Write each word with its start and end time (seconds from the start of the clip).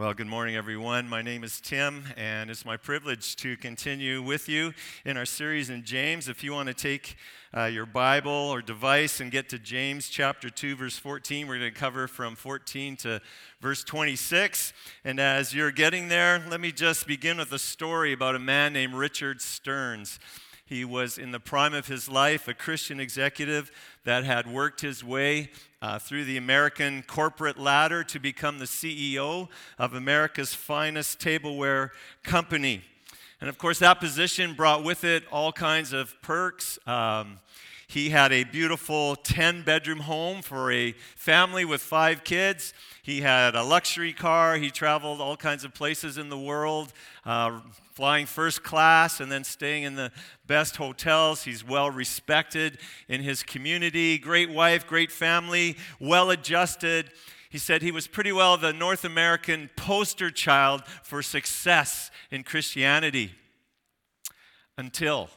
Well, 0.00 0.14
good 0.14 0.28
morning, 0.28 0.56
everyone. 0.56 1.10
My 1.10 1.20
name 1.20 1.44
is 1.44 1.60
Tim, 1.60 2.04
and 2.16 2.48
it's 2.48 2.64
my 2.64 2.78
privilege 2.78 3.36
to 3.36 3.54
continue 3.58 4.22
with 4.22 4.48
you 4.48 4.72
in 5.04 5.18
our 5.18 5.26
series 5.26 5.68
in 5.68 5.84
James. 5.84 6.26
If 6.26 6.42
you 6.42 6.54
want 6.54 6.68
to 6.68 6.74
take 6.74 7.18
uh, 7.54 7.64
your 7.64 7.84
Bible 7.84 8.32
or 8.32 8.62
device 8.62 9.20
and 9.20 9.30
get 9.30 9.50
to 9.50 9.58
James 9.58 10.08
chapter 10.08 10.48
2, 10.48 10.76
verse 10.76 10.96
14, 10.96 11.46
we're 11.46 11.58
going 11.58 11.74
to 11.74 11.78
cover 11.78 12.08
from 12.08 12.34
14 12.34 12.96
to 12.96 13.20
verse 13.60 13.84
26. 13.84 14.72
And 15.04 15.20
as 15.20 15.54
you're 15.54 15.70
getting 15.70 16.08
there, 16.08 16.42
let 16.48 16.62
me 16.62 16.72
just 16.72 17.06
begin 17.06 17.36
with 17.36 17.52
a 17.52 17.58
story 17.58 18.14
about 18.14 18.34
a 18.34 18.38
man 18.38 18.72
named 18.72 18.94
Richard 18.94 19.42
Stearns. 19.42 20.18
He 20.70 20.84
was 20.84 21.18
in 21.18 21.32
the 21.32 21.40
prime 21.40 21.74
of 21.74 21.88
his 21.88 22.08
life, 22.08 22.46
a 22.46 22.54
Christian 22.54 23.00
executive 23.00 23.72
that 24.04 24.22
had 24.22 24.46
worked 24.46 24.82
his 24.82 25.02
way 25.02 25.50
uh, 25.82 25.98
through 25.98 26.24
the 26.26 26.36
American 26.36 27.02
corporate 27.02 27.58
ladder 27.58 28.04
to 28.04 28.20
become 28.20 28.60
the 28.60 28.66
CEO 28.66 29.48
of 29.80 29.94
America's 29.94 30.54
finest 30.54 31.18
tableware 31.18 31.90
company. 32.22 32.84
And 33.40 33.50
of 33.50 33.58
course, 33.58 33.80
that 33.80 33.98
position 33.98 34.54
brought 34.54 34.84
with 34.84 35.02
it 35.02 35.24
all 35.32 35.50
kinds 35.50 35.92
of 35.92 36.14
perks. 36.22 36.78
Um, 36.86 37.40
he 37.88 38.10
had 38.10 38.30
a 38.30 38.44
beautiful 38.44 39.16
10 39.16 39.64
bedroom 39.64 39.98
home 39.98 40.42
for 40.42 40.70
a 40.70 40.92
family 41.16 41.64
with 41.64 41.80
five 41.80 42.22
kids. 42.22 42.72
He 43.02 43.22
had 43.22 43.56
a 43.56 43.64
luxury 43.64 44.12
car. 44.12 44.54
He 44.58 44.70
traveled 44.70 45.20
all 45.20 45.36
kinds 45.36 45.64
of 45.64 45.74
places 45.74 46.16
in 46.16 46.28
the 46.28 46.38
world, 46.38 46.92
uh, 47.26 47.58
flying 48.00 48.24
first 48.24 48.62
class 48.62 49.20
and 49.20 49.30
then 49.30 49.44
staying 49.44 49.82
in 49.82 49.94
the 49.94 50.10
best 50.46 50.76
hotels. 50.76 51.42
He's 51.42 51.62
well 51.62 51.90
respected 51.90 52.78
in 53.08 53.20
his 53.20 53.42
community. 53.42 54.16
Great 54.16 54.48
wife, 54.48 54.86
great 54.86 55.12
family, 55.12 55.76
well 56.00 56.30
adjusted. 56.30 57.10
He 57.50 57.58
said 57.58 57.82
he 57.82 57.92
was 57.92 58.06
pretty 58.06 58.32
well 58.32 58.56
the 58.56 58.72
North 58.72 59.04
American 59.04 59.68
poster 59.76 60.30
child 60.30 60.82
for 61.02 61.20
success 61.20 62.10
in 62.30 62.42
Christianity 62.42 63.32
until 64.78 65.28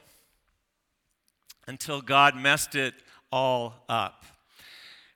until 1.68 2.00
God 2.00 2.34
messed 2.34 2.76
it 2.76 2.94
all 3.30 3.84
up. 3.90 4.24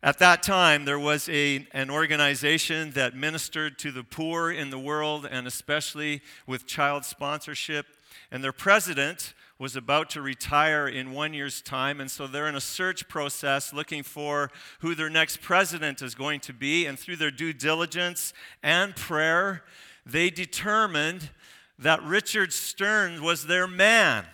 At 0.08 0.19
that 0.19 0.41
time, 0.41 0.86
there 0.86 0.97
was 0.97 1.27
a, 1.27 1.67
an 1.73 1.89
organization 1.89 2.91
that 2.91 3.13
ministered 3.13 3.77
to 3.80 3.91
the 3.91 4.05
poor 4.05 4.49
in 4.49 4.69
the 4.69 4.80
world 4.80 5.27
and 5.30 5.45
especially 5.45 6.22
with 6.45 6.66
child 6.66 7.03
sponsorship. 7.03 7.86
And 8.31 8.41
their 8.41 8.53
president 8.53 9.33
was 9.59 9.75
about 9.75 10.09
to 10.11 10.22
retire 10.22 10.88
in 10.88 11.11
one 11.11 11.33
year's 11.33 11.61
time. 11.61 11.99
And 11.99 12.09
so 12.09 12.25
they're 12.25 12.47
in 12.47 12.55
a 12.55 12.61
search 12.61 13.09
process 13.09 13.73
looking 13.73 14.02
for 14.02 14.49
who 14.80 14.95
their 14.95 15.09
next 15.09 15.41
president 15.41 16.02
is 16.02 16.16
going 16.16 16.39
to 16.39 16.53
be. 16.53 16.86
And 16.86 16.97
through 16.97 17.17
their 17.17 17.30
due 17.30 17.52
diligence 17.52 18.31
and 18.64 18.95
prayer, 18.95 19.66
they 20.05 20.30
determined 20.30 21.31
that 21.80 22.02
Richard 22.02 22.53
Stearns 22.53 23.19
was 23.19 23.47
their 23.47 23.67
man. 23.67 24.25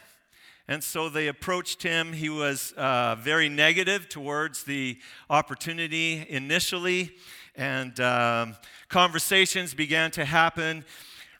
And 0.67 0.81
so 0.81 1.09
they 1.09 1.27
approached 1.27 1.83
him. 1.83 2.13
He 2.13 2.29
was 2.29 2.71
uh, 2.77 3.15
very 3.19 3.49
negative 3.49 4.07
towards 4.07 4.63
the 4.63 4.97
opportunity 5.29 6.25
initially, 6.29 7.11
and 7.55 7.99
um, 7.99 8.55
conversations 8.87 9.73
began 9.73 10.09
to 10.11 10.23
happen. 10.23 10.85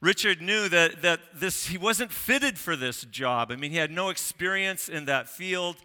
Richard 0.01 0.41
knew 0.41 0.67
that, 0.67 1.01
that 1.03 1.21
this, 1.33 1.67
he 1.67 1.77
wasn't 1.77 2.11
fitted 2.11 2.59
for 2.59 2.75
this 2.75 3.03
job. 3.05 3.49
I 3.49 3.55
mean, 3.55 3.71
he 3.71 3.77
had 3.77 3.91
no 3.91 4.09
experience 4.09 4.89
in 4.89 5.05
that 5.05 5.29
field. 5.29 5.77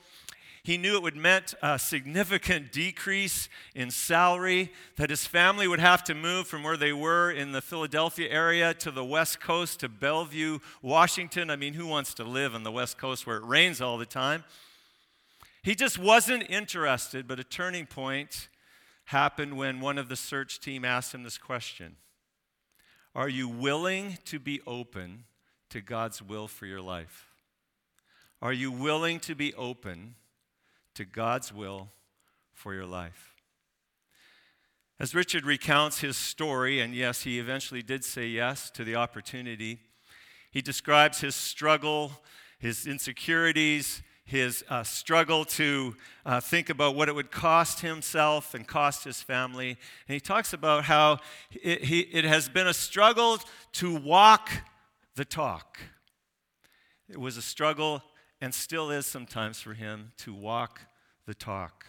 He 0.69 0.77
knew 0.77 0.97
it 0.97 1.03
would 1.03 1.17
meant 1.17 1.55
a 1.63 1.79
significant 1.79 2.73
decrease 2.73 3.49
in 3.75 3.91
salary, 3.91 4.71
that 4.97 5.09
his 5.09 5.27
family 5.27 5.67
would 5.67 5.81
have 5.81 6.05
to 6.05 6.15
move 6.15 6.47
from 6.47 6.63
where 6.63 6.77
they 6.77 6.93
were 6.93 7.31
in 7.31 7.53
the 7.53 7.63
Philadelphia 7.63 8.29
area 8.29 8.75
to 8.75 8.91
the 8.91 9.03
West 9.03 9.41
Coast 9.41 9.81
to 9.81 9.89
Bellevue, 9.89 10.59
Washington. 10.83 11.49
I 11.49 11.57
mean, 11.57 11.73
who 11.73 11.87
wants 11.87 12.13
to 12.13 12.23
live 12.23 12.55
on 12.55 12.65
the 12.65 12.71
West 12.71 12.99
Coast 12.99 13.27
where 13.27 13.39
it 13.39 13.45
rains 13.45 13.81
all 13.81 13.97
the 13.97 14.05
time? 14.05 14.45
He 15.63 15.75
just 15.75 15.99
wasn't 15.99 16.45
interested, 16.51 17.27
but 17.27 17.41
a 17.41 17.45
turning 17.45 17.87
point 17.87 18.51
happened 19.07 19.57
when 19.57 19.81
one 19.81 19.97
of 19.97 20.11
the 20.11 20.17
search 20.17 20.61
team 20.61 20.85
asked 20.85 21.15
him 21.15 21.23
this 21.23 21.39
question 21.39 21.97
Are 23.15 23.31
you 23.31 23.49
willing 23.49 24.19
to 24.27 24.39
be 24.39 24.61
open 24.67 25.25
to 25.71 25.81
God's 25.81 26.21
will 26.21 26.47
for 26.47 26.67
your 26.67 26.83
life? 26.83 27.31
Are 28.43 28.53
you 28.53 28.71
willing 28.71 29.19
to 29.21 29.35
be 29.35 29.55
open 29.55 30.17
to 30.99 31.05
God's 31.05 31.55
will 31.55 31.93
for 32.53 32.75
your 32.75 32.85
life. 32.85 33.37
As 34.99 35.15
Richard 35.15 35.47
recounts 35.47 36.01
his 36.01 36.17
story, 36.17 36.81
and 36.81 36.93
yes, 36.93 37.23
he 37.23 37.39
eventually 37.39 37.85
did 37.85 38.03
say 38.03 38.27
yes 38.27 38.69
to 38.71 38.83
the 38.83 38.97
opportunity, 38.97 39.79
he 40.51 40.61
describes 40.61 41.21
his 41.21 41.37
struggle, 41.37 42.11
his 42.59 42.85
insecurities, 42.85 44.03
his 44.25 44.65
uh, 44.69 44.83
struggle 44.83 45.45
to 45.45 45.95
uh, 46.27 46.41
think 46.41 46.69
about 46.69 46.97
what 46.97 47.09
it 47.09 47.15
would 47.15 47.31
cost 47.31 47.79
himself 47.79 48.53
and 48.53 48.67
cost 48.67 49.05
his 49.05 49.23
family. 49.23 49.79
And 50.09 50.15
he 50.15 50.19
talks 50.19 50.53
about 50.53 50.83
how 50.83 51.19
it, 51.53 51.85
he, 51.85 52.01
it 52.01 52.25
has 52.25 52.49
been 52.49 52.67
a 52.67 52.75
struggle 52.75 53.39
to 53.75 53.95
walk 53.95 54.51
the 55.15 55.25
talk. 55.25 55.79
It 57.09 57.21
was 57.21 57.37
a 57.37 57.43
struggle 57.43 58.03
and 58.41 58.53
still 58.53 58.91
is 58.91 59.07
sometimes 59.07 59.61
for 59.61 59.75
him 59.75 60.11
to 60.19 60.35
walk 60.35 60.81
the 61.29 61.35
talk. 61.35 61.85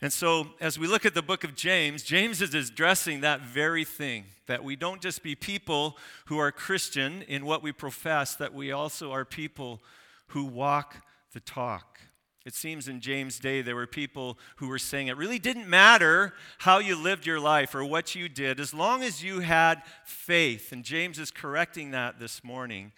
And 0.00 0.10
so, 0.10 0.48
as 0.62 0.78
we 0.78 0.86
look 0.86 1.04
at 1.04 1.12
the 1.12 1.20
book 1.20 1.44
of 1.44 1.54
James, 1.54 2.02
James 2.02 2.40
is 2.40 2.54
addressing 2.54 3.20
that 3.20 3.42
very 3.42 3.84
thing 3.84 4.24
that 4.46 4.64
we 4.64 4.76
don't 4.76 5.02
just 5.02 5.22
be 5.22 5.34
people 5.34 5.98
who 6.24 6.38
are 6.38 6.50
Christian 6.50 7.20
in 7.28 7.44
what 7.44 7.62
we 7.62 7.70
profess, 7.70 8.34
that 8.36 8.54
we 8.54 8.72
also 8.72 9.12
are 9.12 9.26
people 9.26 9.82
who 10.28 10.44
walk 10.44 11.04
the 11.34 11.40
talk. 11.40 12.00
It 12.46 12.54
seems 12.54 12.88
in 12.88 13.00
James' 13.00 13.38
day 13.38 13.60
there 13.60 13.76
were 13.76 13.86
people 13.86 14.38
who 14.56 14.68
were 14.68 14.78
saying 14.78 15.08
it 15.08 15.18
really 15.18 15.38
didn't 15.38 15.68
matter 15.68 16.32
how 16.60 16.78
you 16.78 16.96
lived 16.96 17.26
your 17.26 17.38
life 17.38 17.74
or 17.74 17.84
what 17.84 18.14
you 18.14 18.30
did, 18.30 18.58
as 18.58 18.72
long 18.72 19.02
as 19.02 19.22
you 19.22 19.40
had 19.40 19.82
faith. 20.06 20.72
And 20.72 20.82
James 20.82 21.18
is 21.18 21.30
correcting 21.30 21.90
that 21.90 22.18
this 22.18 22.42
morning. 22.42 22.92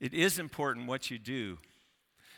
It 0.00 0.14
is 0.14 0.38
important 0.38 0.86
what 0.86 1.10
you 1.10 1.18
do. 1.18 1.58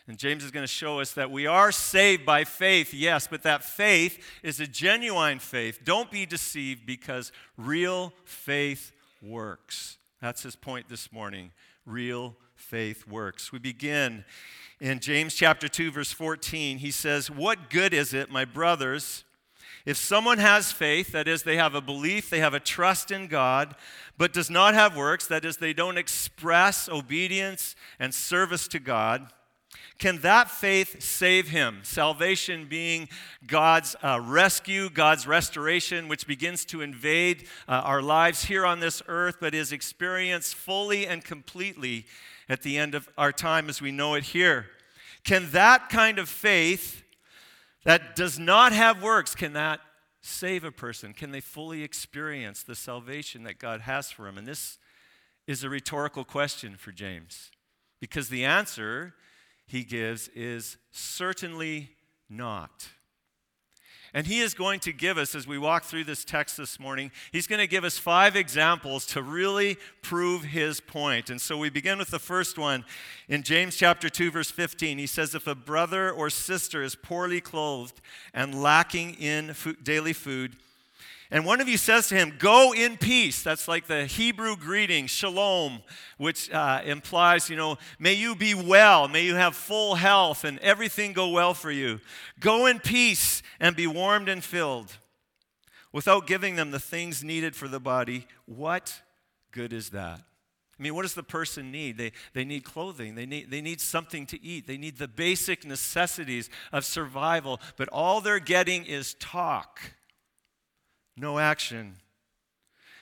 And 0.08 0.16
James 0.16 0.42
is 0.42 0.50
going 0.50 0.64
to 0.64 0.66
show 0.66 1.00
us 1.00 1.12
that 1.12 1.30
we 1.30 1.46
are 1.46 1.70
saved 1.70 2.24
by 2.24 2.44
faith, 2.44 2.94
yes, 2.94 3.28
but 3.30 3.42
that 3.42 3.62
faith 3.62 4.18
is 4.42 4.58
a 4.58 4.66
genuine 4.66 5.38
faith. 5.38 5.80
Don't 5.84 6.10
be 6.10 6.24
deceived 6.24 6.86
because 6.86 7.30
real 7.58 8.14
faith 8.24 8.92
works. 9.20 9.98
That's 10.22 10.42
his 10.42 10.56
point 10.56 10.88
this 10.88 11.12
morning. 11.12 11.52
Real 11.84 12.36
faith 12.56 13.06
works. 13.06 13.52
We 13.52 13.58
begin 13.58 14.24
in 14.80 14.98
James 15.00 15.34
chapter 15.34 15.68
2 15.68 15.90
verse 15.90 16.10
14. 16.10 16.78
He 16.78 16.90
says, 16.90 17.30
"What 17.30 17.68
good 17.68 17.92
is 17.92 18.14
it, 18.14 18.30
my 18.30 18.46
brothers, 18.46 19.24
if 19.84 19.98
someone 19.98 20.38
has 20.38 20.72
faith, 20.72 21.12
that 21.12 21.28
is 21.28 21.42
they 21.42 21.56
have 21.56 21.74
a 21.74 21.82
belief, 21.82 22.30
they 22.30 22.40
have 22.40 22.54
a 22.54 22.60
trust 22.60 23.10
in 23.10 23.26
God, 23.26 23.76
but 24.16 24.32
does 24.32 24.48
not 24.48 24.72
have 24.72 24.96
works, 24.96 25.26
that 25.26 25.44
is 25.44 25.58
they 25.58 25.74
don't 25.74 25.98
express 25.98 26.88
obedience 26.88 27.76
and 27.98 28.14
service 28.14 28.66
to 28.68 28.78
God?" 28.78 29.32
Can 29.98 30.20
that 30.20 30.48
faith 30.48 31.02
save 31.02 31.48
him? 31.48 31.80
Salvation 31.82 32.66
being 32.68 33.08
God's 33.46 33.96
uh, 34.02 34.20
rescue, 34.22 34.90
God's 34.90 35.26
restoration, 35.26 36.06
which 36.06 36.26
begins 36.26 36.64
to 36.66 36.82
invade 36.82 37.48
uh, 37.66 37.82
our 37.84 38.00
lives 38.00 38.44
here 38.44 38.64
on 38.64 38.78
this 38.78 39.02
earth, 39.08 39.38
but 39.40 39.54
is 39.54 39.72
experienced 39.72 40.54
fully 40.54 41.06
and 41.06 41.24
completely 41.24 42.06
at 42.48 42.62
the 42.62 42.78
end 42.78 42.94
of 42.94 43.08
our 43.18 43.32
time 43.32 43.68
as 43.68 43.82
we 43.82 43.90
know 43.90 44.14
it 44.14 44.24
here. 44.24 44.66
Can 45.24 45.50
that 45.50 45.88
kind 45.88 46.18
of 46.20 46.28
faith 46.28 47.02
that 47.84 48.14
does 48.14 48.38
not 48.38 48.72
have 48.72 49.02
works, 49.02 49.34
can 49.34 49.52
that 49.54 49.80
save 50.20 50.62
a 50.62 50.72
person? 50.72 51.12
Can 51.12 51.32
they 51.32 51.40
fully 51.40 51.82
experience 51.82 52.62
the 52.62 52.74
salvation 52.74 53.42
that 53.44 53.58
God 53.58 53.80
has 53.82 54.10
for 54.10 54.26
them? 54.26 54.38
And 54.38 54.46
this 54.46 54.78
is 55.46 55.64
a 55.64 55.70
rhetorical 55.70 56.24
question 56.24 56.76
for 56.76 56.92
James 56.92 57.50
because 58.00 58.28
the 58.28 58.44
answer 58.44 59.14
he 59.68 59.84
gives 59.84 60.28
is 60.34 60.78
certainly 60.90 61.90
not. 62.28 62.88
And 64.14 64.26
he 64.26 64.40
is 64.40 64.54
going 64.54 64.80
to 64.80 64.92
give 64.92 65.18
us, 65.18 65.34
as 65.34 65.46
we 65.46 65.58
walk 65.58 65.84
through 65.84 66.04
this 66.04 66.24
text 66.24 66.56
this 66.56 66.80
morning, 66.80 67.12
he's 67.30 67.46
going 67.46 67.60
to 67.60 67.66
give 67.66 67.84
us 67.84 67.98
five 67.98 68.36
examples 68.36 69.04
to 69.06 69.22
really 69.22 69.76
prove 70.00 70.44
his 70.44 70.80
point. 70.80 71.28
And 71.28 71.38
so 71.38 71.58
we 71.58 71.68
begin 71.68 71.98
with 71.98 72.08
the 72.08 72.18
first 72.18 72.56
one 72.56 72.86
in 73.28 73.42
James 73.42 73.76
chapter 73.76 74.08
2, 74.08 74.30
verse 74.30 74.50
15. 74.50 74.96
He 74.96 75.06
says, 75.06 75.34
If 75.34 75.46
a 75.46 75.54
brother 75.54 76.10
or 76.10 76.30
sister 76.30 76.82
is 76.82 76.94
poorly 76.94 77.42
clothed 77.42 78.00
and 78.32 78.62
lacking 78.62 79.14
in 79.14 79.54
daily 79.82 80.14
food, 80.14 80.56
and 81.30 81.44
one 81.44 81.60
of 81.60 81.68
you 81.68 81.76
says 81.76 82.08
to 82.08 82.14
him, 82.14 82.34
Go 82.38 82.72
in 82.72 82.96
peace. 82.96 83.42
That's 83.42 83.68
like 83.68 83.86
the 83.86 84.06
Hebrew 84.06 84.56
greeting, 84.56 85.06
shalom, 85.06 85.82
which 86.16 86.50
uh, 86.50 86.80
implies, 86.84 87.50
you 87.50 87.56
know, 87.56 87.76
may 87.98 88.14
you 88.14 88.34
be 88.34 88.54
well, 88.54 89.08
may 89.08 89.24
you 89.24 89.34
have 89.34 89.54
full 89.54 89.96
health, 89.96 90.44
and 90.44 90.58
everything 90.60 91.12
go 91.12 91.28
well 91.28 91.52
for 91.52 91.70
you. 91.70 92.00
Go 92.40 92.66
in 92.66 92.78
peace 92.80 93.42
and 93.60 93.76
be 93.76 93.86
warmed 93.86 94.28
and 94.28 94.42
filled. 94.42 94.96
Without 95.92 96.26
giving 96.26 96.56
them 96.56 96.70
the 96.70 96.80
things 96.80 97.22
needed 97.22 97.54
for 97.54 97.68
the 97.68 97.80
body, 97.80 98.26
what 98.46 99.02
good 99.52 99.72
is 99.72 99.90
that? 99.90 100.20
I 100.78 100.82
mean, 100.82 100.94
what 100.94 101.02
does 101.02 101.14
the 101.14 101.22
person 101.22 101.72
need? 101.72 101.98
They, 101.98 102.12
they 102.34 102.44
need 102.44 102.62
clothing, 102.62 103.16
they 103.16 103.26
need, 103.26 103.50
they 103.50 103.60
need 103.60 103.80
something 103.80 104.26
to 104.26 104.42
eat, 104.42 104.66
they 104.66 104.78
need 104.78 104.98
the 104.98 105.08
basic 105.08 105.66
necessities 105.66 106.48
of 106.72 106.84
survival, 106.84 107.60
but 107.76 107.88
all 107.88 108.20
they're 108.20 108.38
getting 108.38 108.84
is 108.84 109.14
talk, 109.14 109.80
no 111.18 111.38
action. 111.38 111.96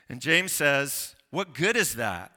And 0.09 0.21
James 0.21 0.53
says, 0.53 1.15
What 1.31 1.55
good 1.55 1.77
is 1.77 1.97
that? 1.97 2.33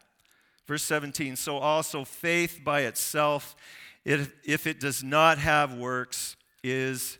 Verse 0.67 0.83
17, 0.83 1.35
so 1.35 1.57
also 1.57 2.05
faith 2.05 2.61
by 2.63 2.81
itself, 2.81 3.55
if, 4.05 4.31
if 4.43 4.67
it 4.67 4.79
does 4.79 5.03
not 5.03 5.39
have 5.39 5.73
works, 5.73 6.35
is 6.63 7.17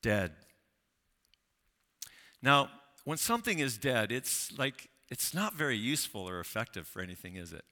dead. 0.00 0.32
Now, 2.40 2.70
when 3.04 3.18
something 3.18 3.58
is 3.58 3.78
dead, 3.78 4.12
it's 4.12 4.56
like 4.58 4.88
it's 5.10 5.34
not 5.34 5.54
very 5.54 5.76
useful 5.76 6.28
or 6.28 6.40
effective 6.40 6.86
for 6.86 7.02
anything, 7.02 7.36
is 7.36 7.52
it? 7.52 7.64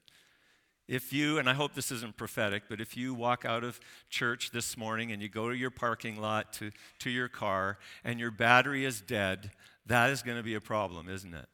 If 0.89 1.13
you, 1.13 1.39
and 1.39 1.49
I 1.49 1.55
hope 1.55 1.75
this 1.75 1.91
isn't 1.91 2.17
prophetic, 2.17 2.65
but 2.69 2.81
if 2.81 2.97
you 2.97 3.15
walk 3.15 3.45
out 3.45 3.65
of 3.65 3.81
church 4.11 4.51
this 4.51 4.77
morning 4.77 5.13
and 5.13 5.23
you 5.23 5.29
go 5.29 5.49
to 5.49 5.57
your 5.57 5.71
parking 5.71 6.21
lot 6.21 6.53
to, 6.55 6.71
to 6.99 7.11
your 7.11 7.29
car 7.29 7.79
and 8.05 8.19
your 8.19 8.31
battery 8.31 8.85
is 8.85 9.01
dead, 9.01 9.53
that 9.87 10.11
is 10.11 10.23
going 10.23 10.37
to 10.37 10.43
be 10.43 10.55
a 10.55 10.61
problem, 10.61 11.09
isn't 11.09 11.35
it? 11.35 11.47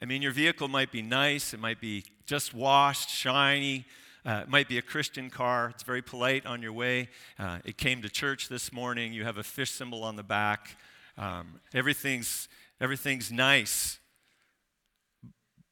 I 0.00 0.04
mean, 0.04 0.22
your 0.22 0.32
vehicle 0.32 0.68
might 0.68 0.92
be 0.92 1.02
nice, 1.02 1.52
it 1.52 1.60
might 1.60 1.80
be 1.80 2.04
just 2.24 2.54
washed, 2.54 3.10
shiny, 3.10 3.84
uh, 4.24 4.42
it 4.42 4.48
might 4.48 4.68
be 4.68 4.78
a 4.78 4.82
Christian 4.82 5.30
car. 5.30 5.70
It's 5.70 5.82
very 5.82 6.02
polite 6.02 6.44
on 6.44 6.60
your 6.60 6.72
way. 6.72 7.08
Uh, 7.38 7.60
it 7.64 7.78
came 7.78 8.02
to 8.02 8.10
church 8.10 8.48
this 8.48 8.72
morning. 8.72 9.12
You 9.12 9.24
have 9.24 9.38
a 9.38 9.42
fish 9.42 9.70
symbol 9.70 10.04
on 10.04 10.16
the 10.16 10.22
back. 10.22 10.76
Um, 11.16 11.60
everything's, 11.72 12.48
everything's 12.80 13.32
nice. 13.32 13.98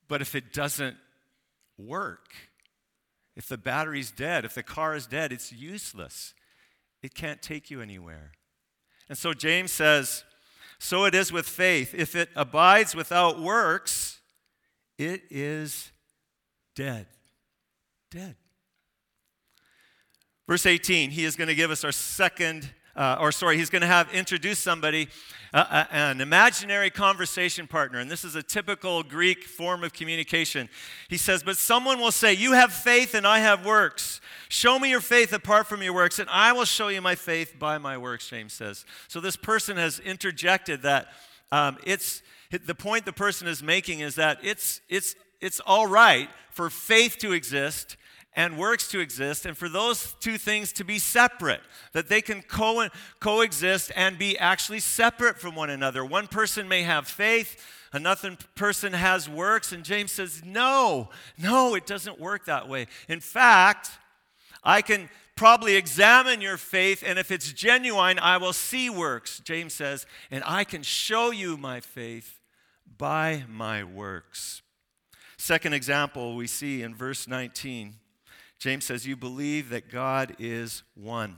But 0.09 0.23
if 0.23 0.35
it 0.35 0.53
doesn't 0.53 0.97
work, 1.77 2.35
if 3.37 3.47
the 3.47 3.59
battery's 3.59 4.11
dead, 4.11 4.45
if 4.45 4.55
the 4.55 4.63
car 4.63 4.95
is 4.95 5.07
dead, 5.07 5.33
it's 5.33 5.53
useless. 5.53 6.33
It 7.03 7.15
can't 7.15 7.43
take 7.43 7.71
you 7.71 7.83
anywhere. 7.83 8.33
And 9.09 9.19
so 9.19 9.35
James 9.35 9.71
says, 9.71 10.25
So 10.79 11.05
it 11.05 11.15
is 11.15 11.33
with 11.33 11.49
faith. 11.49 11.95
If 11.95 12.15
it 12.15 12.29
abides 12.37 12.95
without 12.95 13.41
works, 13.41 14.21
it 14.99 15.23
is 15.31 15.91
dead. 16.75 17.07
Dead. 18.11 18.37
Verse 20.47 20.65
18, 20.65 21.11
he 21.11 21.25
is 21.25 21.35
going 21.35 21.49
to 21.49 21.55
give 21.55 21.71
us 21.71 21.83
our 21.83 21.93
second 21.93 22.71
uh, 22.97 23.19
or 23.21 23.31
sorry, 23.31 23.59
he's 23.59 23.71
going 23.71 23.83
to 23.83 23.87
have 23.87 24.13
introduce 24.13 24.59
somebody, 24.59 25.09
uh, 25.53 25.65
uh, 25.69 25.85
an 25.91 26.21
imaginary 26.21 26.91
conversation 26.91 27.67
partner. 27.67 27.99
And 27.99 28.11
this 28.11 28.25
is 28.25 28.35
a 28.35 28.43
typical 28.43 29.03
Greek 29.03 29.45
form 29.45 29.85
of 29.85 29.93
communication. 29.93 30.69
He 31.09 31.19
says, 31.19 31.43
But 31.43 31.57
someone 31.57 31.99
will 32.01 32.13
say, 32.13 32.33
You 32.33 32.53
have 32.53 32.73
faith 32.73 33.15
and 33.15 33.27
I 33.27 33.41
have 33.41 33.67
works. 33.67 34.21
Show 34.49 34.79
me 34.79 34.91
your 34.91 35.01
faith 35.01 35.33
apart 35.33 35.67
from 35.67 35.83
your 35.83 35.93
works, 35.93 36.19
and 36.19 36.29
I 36.31 36.53
will 36.53 36.65
show 36.65 36.89
you 36.89 37.03
my 37.03 37.15
faith 37.15 37.59
by 37.59 37.79
my 37.79 37.99
works, 37.99 38.29
James 38.29 38.53
says. 38.53 38.85
So 39.09 39.21
this 39.21 39.37
person 39.37 39.77
has 39.77 39.99
interjected 39.99 40.83
that 40.83 41.09
um, 41.53 41.79
it's 41.85 42.23
the 42.51 42.75
point 42.75 43.05
the 43.05 43.13
person 43.13 43.49
is 43.49 43.63
making 43.63 44.01
is 44.01 44.15
that 44.15 44.39
it's, 44.43 44.81
it's, 44.89 45.17
it's 45.41 45.61
all 45.61 45.87
right 45.87 46.29
for 46.51 46.71
faith 46.71 47.19
to 47.19 47.33
exist 47.33 47.97
and 48.37 48.59
works 48.59 48.87
to 48.89 49.01
exist, 49.01 49.47
and 49.47 49.57
for 49.57 49.69
those 49.69 50.15
two 50.21 50.37
things 50.37 50.71
to 50.75 50.85
be 50.85 50.99
separate, 50.99 51.63
that 51.93 52.11
they 52.11 52.21
can 52.21 52.43
co- 52.43 52.89
coexist 53.19 53.91
and 53.97 54.19
be 54.19 54.39
actually 54.39 54.81
separate 54.81 55.39
from 55.39 55.55
one 55.55 55.71
another. 55.71 56.05
One 56.05 56.27
person 56.27 56.69
may 56.69 56.83
have 56.83 57.09
faith, 57.09 57.57
another 57.95 58.37
person 58.55 58.93
has 58.93 59.27
works, 59.27 59.73
and 59.73 59.83
James 59.83 60.13
says, 60.13 60.43
No, 60.45 61.09
no, 61.39 61.75
it 61.75 61.87
doesn't 61.87 62.21
work 62.21 62.45
that 62.45 62.69
way. 62.69 62.89
In 63.09 63.21
fact, 63.21 63.91
I 64.63 64.83
can 64.83 65.09
probably 65.35 65.77
examine 65.77 66.43
your 66.43 66.59
faith, 66.59 67.03
and 67.07 67.19
if 67.19 67.31
it's 67.31 67.51
genuine, 67.53 68.19
I 68.19 68.37
will 68.37 68.53
see 68.53 68.91
works, 68.91 69.41
James 69.41 69.73
says, 69.73 70.05
and 70.31 70.45
I 70.47 70.65
can 70.65 70.83
show 70.83 71.31
you 71.31 71.57
my 71.57 71.81
faith 71.81 72.41
by 72.99 73.45
my 73.49 73.83
works. 73.83 74.61
Second 75.39 75.73
example 75.73 76.37
we 76.37 76.47
see 76.47 76.83
in 76.83 76.95
verse 76.95 77.27
19. 77.29 77.95
James 78.67 78.85
says, 78.85 79.07
You 79.07 79.15
believe 79.15 79.69
that 79.69 79.93
God 79.93 80.35
is 80.41 80.83
one. 80.97 81.37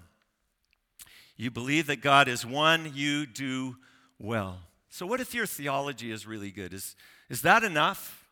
You 1.36 1.50
believe 1.50 1.86
that 1.88 2.00
God 2.00 2.26
is 2.26 2.46
one, 2.46 2.90
you 2.94 3.26
do 3.26 3.76
well. 4.18 4.60
So, 4.88 5.04
what 5.04 5.20
if 5.20 5.34
your 5.34 5.44
theology 5.44 6.10
is 6.10 6.26
really 6.26 6.50
good? 6.50 6.72
Is, 6.72 6.96
is 7.28 7.42
that 7.42 7.64
enough? 7.64 8.24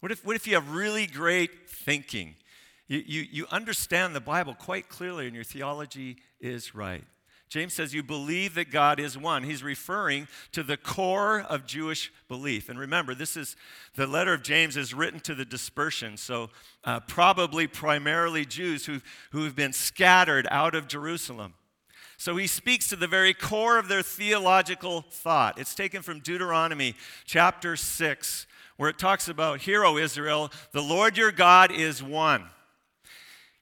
What 0.00 0.12
if, 0.12 0.26
what 0.26 0.36
if 0.36 0.46
you 0.46 0.52
have 0.56 0.74
really 0.74 1.06
great 1.06 1.70
thinking? 1.70 2.34
You, 2.86 2.98
you, 2.98 3.26
you 3.30 3.46
understand 3.50 4.14
the 4.14 4.20
Bible 4.20 4.56
quite 4.56 4.90
clearly 4.90 5.24
and 5.26 5.34
your 5.34 5.42
theology 5.42 6.18
is 6.38 6.74
right. 6.74 7.04
James 7.52 7.74
says, 7.74 7.92
You 7.92 8.02
believe 8.02 8.54
that 8.54 8.70
God 8.70 8.98
is 8.98 9.18
one. 9.18 9.42
He's 9.42 9.62
referring 9.62 10.26
to 10.52 10.62
the 10.62 10.78
core 10.78 11.42
of 11.42 11.66
Jewish 11.66 12.10
belief. 12.26 12.70
And 12.70 12.78
remember, 12.78 13.14
this 13.14 13.36
is 13.36 13.56
the 13.94 14.06
letter 14.06 14.32
of 14.32 14.42
James 14.42 14.74
is 14.74 14.94
written 14.94 15.20
to 15.20 15.34
the 15.34 15.44
dispersion. 15.44 16.16
So, 16.16 16.48
uh, 16.84 17.00
probably 17.00 17.66
primarily 17.66 18.46
Jews 18.46 18.86
who, 18.86 19.02
who 19.32 19.44
have 19.44 19.54
been 19.54 19.74
scattered 19.74 20.48
out 20.50 20.74
of 20.74 20.88
Jerusalem. 20.88 21.52
So, 22.16 22.38
he 22.38 22.46
speaks 22.46 22.88
to 22.88 22.96
the 22.96 23.06
very 23.06 23.34
core 23.34 23.76
of 23.76 23.86
their 23.86 24.02
theological 24.02 25.04
thought. 25.10 25.58
It's 25.58 25.74
taken 25.74 26.00
from 26.00 26.20
Deuteronomy 26.20 26.94
chapter 27.26 27.76
6, 27.76 28.46
where 28.78 28.88
it 28.88 28.98
talks 28.98 29.28
about, 29.28 29.60
Hear, 29.60 29.84
O 29.84 29.98
Israel, 29.98 30.50
the 30.72 30.82
Lord 30.82 31.18
your 31.18 31.32
God 31.32 31.70
is 31.70 32.02
one. 32.02 32.48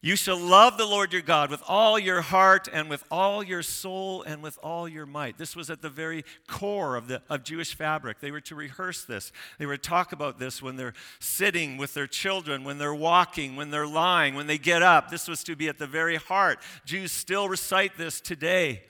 You 0.02 0.16
shall 0.16 0.38
love 0.38 0.78
the 0.78 0.86
Lord 0.86 1.12
your 1.12 1.20
God 1.20 1.50
with 1.50 1.62
all 1.68 1.98
your 1.98 2.22
heart 2.22 2.68
and 2.72 2.88
with 2.88 3.04
all 3.10 3.42
your 3.42 3.62
soul 3.62 4.22
and 4.22 4.42
with 4.42 4.58
all 4.62 4.88
your 4.88 5.04
might. 5.04 5.36
This 5.36 5.54
was 5.54 5.68
at 5.68 5.82
the 5.82 5.90
very 5.90 6.24
core 6.46 6.96
of, 6.96 7.06
the, 7.06 7.20
of 7.28 7.44
Jewish 7.44 7.74
fabric. 7.74 8.18
They 8.18 8.30
were 8.30 8.40
to 8.42 8.54
rehearse 8.54 9.04
this. 9.04 9.30
They 9.58 9.66
were 9.66 9.76
to 9.76 9.82
talk 9.82 10.12
about 10.12 10.38
this 10.38 10.62
when 10.62 10.76
they're 10.76 10.94
sitting 11.18 11.76
with 11.76 11.92
their 11.92 12.06
children, 12.06 12.64
when 12.64 12.78
they're 12.78 12.94
walking, 12.94 13.56
when 13.56 13.70
they're 13.70 13.86
lying, 13.86 14.34
when 14.34 14.46
they 14.46 14.56
get 14.56 14.80
up. 14.80 15.10
This 15.10 15.28
was 15.28 15.44
to 15.44 15.54
be 15.54 15.68
at 15.68 15.76
the 15.76 15.86
very 15.86 16.16
heart. 16.16 16.60
Jews 16.86 17.12
still 17.12 17.46
recite 17.46 17.98
this 17.98 18.22
today. 18.22 18.84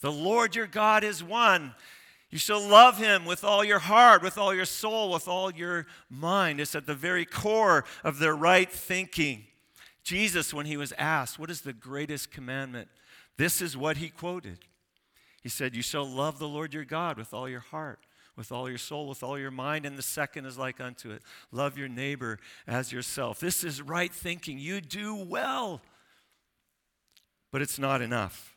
The 0.00 0.12
Lord 0.12 0.56
your 0.56 0.66
God 0.66 1.04
is 1.04 1.22
one. 1.22 1.74
You 2.30 2.38
shall 2.38 2.66
love 2.66 2.96
him 2.96 3.26
with 3.26 3.44
all 3.44 3.62
your 3.62 3.80
heart, 3.80 4.22
with 4.22 4.38
all 4.38 4.54
your 4.54 4.64
soul, 4.64 5.10
with 5.12 5.28
all 5.28 5.52
your 5.52 5.86
mind. 6.08 6.58
It's 6.58 6.74
at 6.74 6.86
the 6.86 6.94
very 6.94 7.26
core 7.26 7.84
of 8.02 8.18
their 8.18 8.34
right 8.34 8.70
thinking. 8.70 9.44
Jesus, 10.08 10.54
when 10.54 10.64
he 10.64 10.78
was 10.78 10.94
asked, 10.96 11.38
What 11.38 11.50
is 11.50 11.60
the 11.60 11.74
greatest 11.74 12.30
commandment? 12.30 12.88
This 13.36 13.60
is 13.60 13.76
what 13.76 13.98
he 13.98 14.08
quoted. 14.08 14.60
He 15.42 15.50
said, 15.50 15.76
You 15.76 15.82
shall 15.82 16.08
love 16.08 16.38
the 16.38 16.48
Lord 16.48 16.72
your 16.72 16.86
God 16.86 17.18
with 17.18 17.34
all 17.34 17.46
your 17.46 17.60
heart, 17.60 17.98
with 18.34 18.50
all 18.50 18.70
your 18.70 18.78
soul, 18.78 19.06
with 19.06 19.22
all 19.22 19.38
your 19.38 19.50
mind. 19.50 19.84
And 19.84 19.98
the 19.98 20.02
second 20.02 20.46
is 20.46 20.56
like 20.56 20.80
unto 20.80 21.10
it 21.10 21.20
love 21.52 21.76
your 21.76 21.88
neighbor 21.88 22.38
as 22.66 22.90
yourself. 22.90 23.38
This 23.38 23.62
is 23.62 23.82
right 23.82 24.10
thinking. 24.10 24.58
You 24.58 24.80
do 24.80 25.14
well. 25.14 25.82
But 27.52 27.60
it's 27.60 27.78
not 27.78 28.00
enough. 28.00 28.56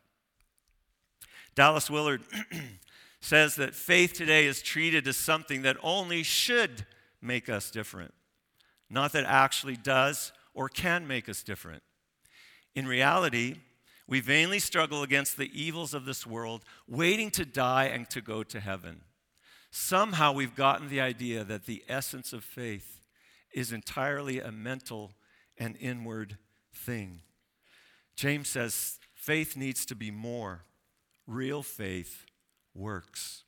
Dallas 1.54 1.90
Willard 1.90 2.22
says 3.20 3.56
that 3.58 3.76
faith 3.76 4.14
today 4.14 4.46
is 4.46 4.62
treated 4.62 5.06
as 5.06 5.18
something 5.18 5.64
that 5.64 5.76
only 5.84 6.24
should 6.24 6.86
make 7.22 7.50
us 7.50 7.70
different, 7.72 8.14
not 8.90 9.12
that 9.12 9.26
actually 9.26 9.76
does 9.76 10.32
or 10.54 10.70
can 10.70 11.08
make 11.08 11.30
us 11.30 11.44
different. 11.44 11.84
In 12.76 12.88
reality, 12.88 13.56
we 14.08 14.20
vainly 14.20 14.60
struggle 14.60 15.04
against 15.04 15.38
the 15.38 15.50
evils 15.54 15.94
of 15.94 16.06
this 16.06 16.28
world, 16.28 16.64
waiting 16.88 17.32
to 17.32 17.46
die 17.46 17.86
and 17.86 18.10
to 18.10 18.22
go 18.22 18.44
to 18.44 18.60
heaven. 18.60 19.02
Somehow 19.72 20.34
we've 20.34 20.56
gotten 20.56 20.90
the 20.90 21.00
idea 21.00 21.44
that 21.44 21.66
the 21.66 21.84
essence 21.88 22.34
of 22.34 22.44
faith 22.44 23.00
is 23.54 23.72
entirely 23.72 24.40
a 24.40 24.52
mental 24.52 25.14
and 25.58 25.78
inward 25.80 26.38
thing. 26.74 27.22
James 28.16 28.50
says 28.50 29.00
faith 29.14 29.56
needs 29.56 29.86
to 29.86 29.96
be 29.96 30.12
more. 30.12 30.66
Real 31.26 31.64
faith 31.64 32.26
works. 32.74 33.44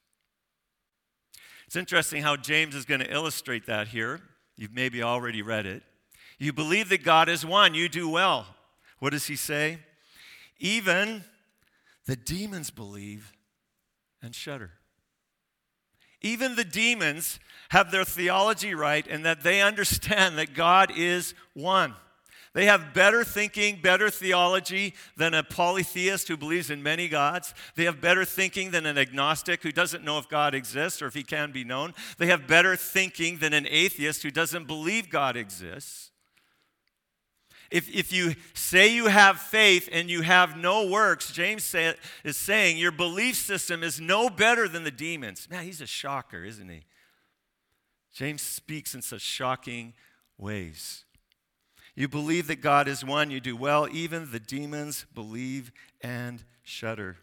It's 1.68 1.76
interesting 1.76 2.22
how 2.22 2.38
James 2.38 2.76
is 2.76 2.86
going 2.86 3.02
to 3.02 3.12
illustrate 3.12 3.66
that 3.66 3.90
here. 3.90 4.22
You've 4.56 4.74
maybe 4.74 5.02
already 5.04 5.42
read 5.42 5.66
it. 5.66 5.84
You 6.44 6.52
believe 6.52 6.90
that 6.90 7.06
God 7.06 7.30
is 7.30 7.46
one, 7.46 7.74
you 7.74 7.88
do 7.88 8.10
well. 8.10 8.46
What 9.00 9.12
does 9.12 9.28
he 9.28 9.38
say? 9.38 9.78
Even 10.60 11.24
the 12.06 12.18
demons 12.18 12.70
believe 12.70 13.32
and 14.22 14.36
shudder. 14.36 14.72
Even 16.22 16.56
the 16.56 16.66
demons 16.66 17.40
have 17.70 17.92
their 17.92 18.04
theology 18.04 18.76
right 18.76 19.08
and 19.08 19.24
that 19.24 19.42
they 19.44 19.62
understand 19.62 20.38
that 20.38 20.54
God 20.54 20.92
is 20.94 21.34
one. 21.54 21.94
They 22.54 22.66
have 22.66 22.94
better 22.94 23.24
thinking, 23.24 23.80
better 23.82 24.10
theology 24.10 24.96
than 25.16 25.34
a 25.34 25.44
polytheist 25.44 26.28
who 26.28 26.36
believes 26.36 26.70
in 26.70 26.84
many 26.84 27.08
gods. 27.08 27.54
They 27.76 27.86
have 27.86 28.02
better 28.02 28.26
thinking 28.26 28.72
than 28.72 28.86
an 28.86 28.98
agnostic 28.98 29.64
who 29.64 29.72
doesn't 29.72 30.04
know 30.04 30.20
if 30.20 30.28
God 30.28 30.54
exists 30.54 31.02
or 31.02 31.08
if 31.08 31.14
he 31.14 31.24
can 31.24 31.54
be 31.54 31.64
known. 31.64 31.94
They 32.18 32.28
have 32.28 32.48
better 32.48 32.76
thinking 32.76 33.38
than 33.38 33.54
an 33.54 33.66
atheist 33.70 34.24
who 34.24 34.30
doesn't 34.30 34.68
believe 34.68 35.10
God 35.10 35.38
exists. 35.38 36.10
If, 37.74 37.90
if 37.90 38.14
you 38.14 38.36
say 38.54 38.94
you 38.94 39.08
have 39.08 39.40
faith 39.40 39.90
and 39.92 40.08
you 40.08 40.22
have 40.22 40.56
no 40.56 40.86
works, 40.86 41.32
James 41.32 41.64
say, 41.64 41.96
is 42.24 42.38
saying 42.38 42.78
your 42.78 42.92
belief 42.92 43.36
system 43.36 43.82
is 43.82 44.00
no 44.00 44.30
better 44.30 44.68
than 44.68 44.84
the 44.84 44.92
demons. 44.92 45.48
Man, 45.50 45.64
he's 45.64 45.82
a 45.82 45.88
shocker, 45.88 46.44
isn't 46.44 46.70
he? 46.70 46.84
James 48.14 48.44
speaks 48.44 48.94
in 48.94 49.02
such 49.02 49.22
shocking 49.22 49.94
ways. 50.38 51.04
You 51.96 52.08
believe 52.08 52.46
that 52.46 52.62
God 52.62 52.88
is 52.88 53.04
one, 53.04 53.32
you 53.32 53.40
do 53.40 53.56
well. 53.56 53.88
Even 53.92 54.32
the 54.32 54.40
demons 54.40 55.08
believe 55.16 55.72
and 56.00 56.44
shudder. 56.62 57.18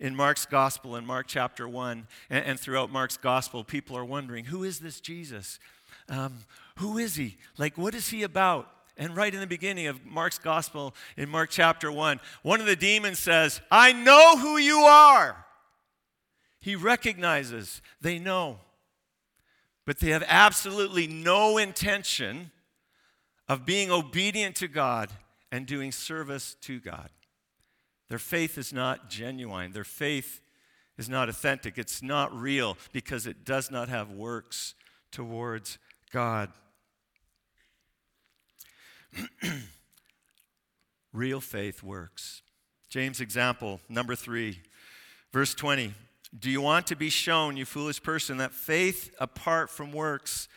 In 0.00 0.16
Mark's 0.16 0.46
gospel, 0.46 0.96
in 0.96 1.06
Mark 1.06 1.26
chapter 1.28 1.68
1, 1.68 2.08
and, 2.28 2.44
and 2.44 2.58
throughout 2.58 2.90
Mark's 2.90 3.16
gospel, 3.16 3.62
people 3.62 3.96
are 3.96 4.04
wondering 4.04 4.46
who 4.46 4.64
is 4.64 4.80
this 4.80 5.00
Jesus? 5.00 5.60
Um, 6.08 6.38
who 6.78 6.98
is 6.98 7.14
he? 7.14 7.38
Like, 7.56 7.78
what 7.78 7.94
is 7.94 8.08
he 8.08 8.24
about? 8.24 8.68
And 9.00 9.16
right 9.16 9.32
in 9.32 9.40
the 9.40 9.46
beginning 9.46 9.86
of 9.86 10.04
Mark's 10.04 10.38
gospel, 10.38 10.94
in 11.16 11.30
Mark 11.30 11.48
chapter 11.48 11.90
1, 11.90 12.20
one 12.42 12.60
of 12.60 12.66
the 12.66 12.76
demons 12.76 13.18
says, 13.18 13.62
I 13.70 13.94
know 13.94 14.36
who 14.36 14.58
you 14.58 14.80
are. 14.80 15.46
He 16.60 16.76
recognizes, 16.76 17.80
they 18.02 18.18
know. 18.18 18.58
But 19.86 20.00
they 20.00 20.10
have 20.10 20.22
absolutely 20.28 21.06
no 21.06 21.56
intention 21.56 22.50
of 23.48 23.64
being 23.64 23.90
obedient 23.90 24.54
to 24.56 24.68
God 24.68 25.08
and 25.50 25.66
doing 25.66 25.92
service 25.92 26.54
to 26.60 26.78
God. 26.78 27.08
Their 28.10 28.18
faith 28.18 28.58
is 28.58 28.70
not 28.70 29.08
genuine. 29.08 29.72
Their 29.72 29.82
faith 29.82 30.42
is 30.98 31.08
not 31.08 31.30
authentic. 31.30 31.78
It's 31.78 32.02
not 32.02 32.38
real 32.38 32.76
because 32.92 33.26
it 33.26 33.46
does 33.46 33.70
not 33.70 33.88
have 33.88 34.10
works 34.10 34.74
towards 35.10 35.78
God. 36.12 36.50
real 41.12 41.40
faith 41.40 41.82
works. 41.82 42.42
James' 42.88 43.20
example, 43.20 43.80
number 43.88 44.14
three, 44.14 44.60
verse 45.32 45.54
20. 45.54 45.94
Do 46.38 46.50
you 46.50 46.60
want 46.60 46.86
to 46.88 46.96
be 46.96 47.10
shown, 47.10 47.56
you 47.56 47.64
foolish 47.64 48.02
person, 48.02 48.36
that 48.38 48.52
faith 48.52 49.14
apart 49.18 49.70
from 49.70 49.92
works 49.92 50.48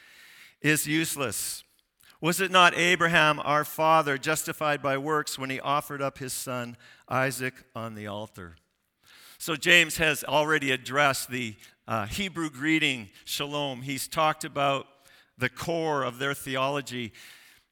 is 0.61 0.87
useless? 0.87 1.63
Was 2.21 2.39
it 2.39 2.51
not 2.51 2.75
Abraham, 2.77 3.39
our 3.39 3.65
father, 3.65 4.17
justified 4.17 4.81
by 4.81 4.97
works 4.97 5.37
when 5.37 5.49
he 5.49 5.59
offered 5.59 6.01
up 6.01 6.19
his 6.19 6.31
son 6.31 6.77
Isaac 7.09 7.53
on 7.75 7.95
the 7.95 8.07
altar? 8.07 8.55
So, 9.37 9.55
James 9.55 9.97
has 9.97 10.23
already 10.23 10.71
addressed 10.71 11.29
the 11.29 11.55
uh, 11.87 12.05
Hebrew 12.05 12.49
greeting, 12.49 13.09
shalom. 13.25 13.81
He's 13.81 14.07
talked 14.07 14.45
about 14.45 14.87
the 15.37 15.49
core 15.49 16.03
of 16.03 16.17
their 16.17 16.33
theology. 16.33 17.11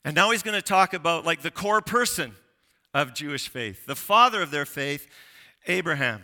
And 0.03 0.15
now 0.15 0.31
he's 0.31 0.43
going 0.43 0.55
to 0.55 0.61
talk 0.61 0.93
about 0.93 1.25
like 1.25 1.41
the 1.41 1.51
core 1.51 1.81
person 1.81 2.33
of 2.93 3.13
Jewish 3.13 3.47
faith, 3.47 3.85
the 3.85 3.95
father 3.95 4.41
of 4.41 4.51
their 4.51 4.65
faith, 4.65 5.07
Abraham. 5.67 6.23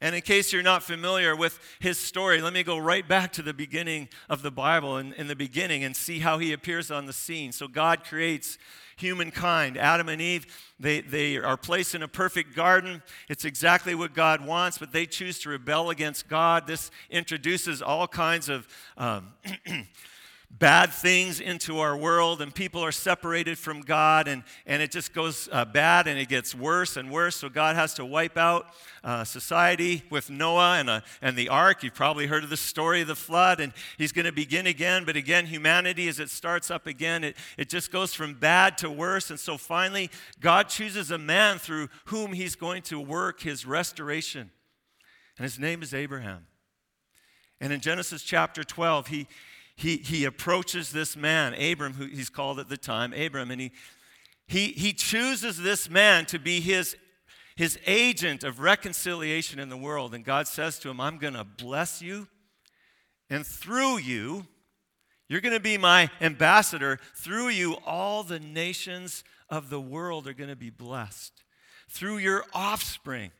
And 0.00 0.16
in 0.16 0.22
case 0.22 0.52
you're 0.52 0.64
not 0.64 0.82
familiar 0.82 1.36
with 1.36 1.60
his 1.78 1.96
story, 1.96 2.42
let 2.42 2.52
me 2.52 2.64
go 2.64 2.76
right 2.76 3.06
back 3.06 3.32
to 3.34 3.42
the 3.42 3.54
beginning 3.54 4.08
of 4.28 4.42
the 4.42 4.50
Bible 4.50 4.96
and 4.96 5.12
in 5.14 5.28
the 5.28 5.36
beginning 5.36 5.84
and 5.84 5.94
see 5.94 6.18
how 6.18 6.38
he 6.38 6.52
appears 6.52 6.90
on 6.90 7.06
the 7.06 7.12
scene. 7.12 7.52
So 7.52 7.68
God 7.68 8.02
creates 8.02 8.58
humankind. 8.96 9.76
Adam 9.76 10.08
and 10.08 10.20
Eve, 10.20 10.46
they, 10.80 11.02
they 11.02 11.36
are 11.36 11.56
placed 11.56 11.94
in 11.94 12.02
a 12.02 12.08
perfect 12.08 12.56
garden. 12.56 13.00
It's 13.28 13.44
exactly 13.44 13.94
what 13.94 14.12
God 14.12 14.44
wants, 14.44 14.76
but 14.76 14.92
they 14.92 15.06
choose 15.06 15.38
to 15.40 15.50
rebel 15.50 15.90
against 15.90 16.28
God. 16.28 16.66
This 16.66 16.90
introduces 17.08 17.80
all 17.80 18.08
kinds 18.08 18.48
of 18.48 18.66
um, 18.96 19.34
bad 20.58 20.92
things 20.92 21.40
into 21.40 21.80
our 21.80 21.96
world 21.96 22.42
and 22.42 22.54
people 22.54 22.84
are 22.84 22.92
separated 22.92 23.56
from 23.56 23.80
God 23.80 24.28
and, 24.28 24.44
and 24.66 24.82
it 24.82 24.90
just 24.90 25.14
goes 25.14 25.48
uh, 25.50 25.64
bad 25.64 26.06
and 26.06 26.18
it 26.18 26.28
gets 26.28 26.54
worse 26.54 26.96
and 26.96 27.10
worse. 27.10 27.36
So 27.36 27.48
God 27.48 27.74
has 27.74 27.94
to 27.94 28.04
wipe 28.04 28.36
out 28.36 28.66
uh, 29.02 29.24
society 29.24 30.02
with 30.10 30.28
Noah 30.28 30.78
and, 30.78 30.90
a, 30.90 30.92
uh, 30.92 31.00
and 31.22 31.36
the 31.36 31.48
ark. 31.48 31.82
You've 31.82 31.94
probably 31.94 32.26
heard 32.26 32.44
of 32.44 32.50
the 32.50 32.56
story 32.56 33.00
of 33.00 33.08
the 33.08 33.16
flood 33.16 33.60
and 33.60 33.72
he's 33.96 34.12
going 34.12 34.26
to 34.26 34.32
begin 34.32 34.66
again. 34.66 35.04
But 35.04 35.16
again, 35.16 35.46
humanity, 35.46 36.06
as 36.06 36.20
it 36.20 36.28
starts 36.28 36.70
up 36.70 36.86
again, 36.86 37.24
it, 37.24 37.36
it 37.56 37.68
just 37.70 37.90
goes 37.90 38.12
from 38.12 38.34
bad 38.34 38.76
to 38.78 38.90
worse. 38.90 39.30
And 39.30 39.40
so 39.40 39.56
finally, 39.56 40.10
God 40.38 40.68
chooses 40.68 41.10
a 41.10 41.18
man 41.18 41.58
through 41.58 41.88
whom 42.06 42.34
he's 42.34 42.56
going 42.56 42.82
to 42.82 43.00
work 43.00 43.40
his 43.40 43.64
restoration. 43.64 44.50
And 45.38 45.44
his 45.44 45.58
name 45.58 45.82
is 45.82 45.94
Abraham. 45.94 46.46
And 47.60 47.72
in 47.72 47.80
Genesis 47.80 48.22
chapter 48.22 48.64
12, 48.64 49.06
he, 49.06 49.28
he, 49.76 49.96
he 49.96 50.24
approaches 50.24 50.92
this 50.92 51.16
man, 51.16 51.54
Abram, 51.54 51.94
who 51.94 52.06
he's 52.06 52.30
called 52.30 52.58
at 52.58 52.68
the 52.68 52.76
time, 52.76 53.12
Abram, 53.12 53.50
and 53.50 53.60
he, 53.60 53.72
he, 54.46 54.68
he 54.68 54.92
chooses 54.92 55.58
this 55.58 55.88
man 55.88 56.26
to 56.26 56.38
be 56.38 56.60
his, 56.60 56.96
his 57.56 57.78
agent 57.86 58.44
of 58.44 58.60
reconciliation 58.60 59.58
in 59.58 59.68
the 59.68 59.76
world. 59.76 60.14
And 60.14 60.24
God 60.24 60.46
says 60.46 60.78
to 60.80 60.90
him, 60.90 61.00
I'm 61.00 61.18
going 61.18 61.34
to 61.34 61.44
bless 61.44 62.02
you, 62.02 62.28
and 63.30 63.46
through 63.46 63.98
you, 63.98 64.46
you're 65.28 65.40
going 65.40 65.54
to 65.54 65.60
be 65.60 65.78
my 65.78 66.10
ambassador. 66.20 66.98
Through 67.16 67.48
you, 67.48 67.76
all 67.86 68.22
the 68.22 68.38
nations 68.38 69.24
of 69.48 69.70
the 69.70 69.80
world 69.80 70.26
are 70.26 70.34
going 70.34 70.50
to 70.50 70.56
be 70.56 70.68
blessed. 70.68 71.32
Through 71.88 72.18
your 72.18 72.44
offspring. 72.52 73.30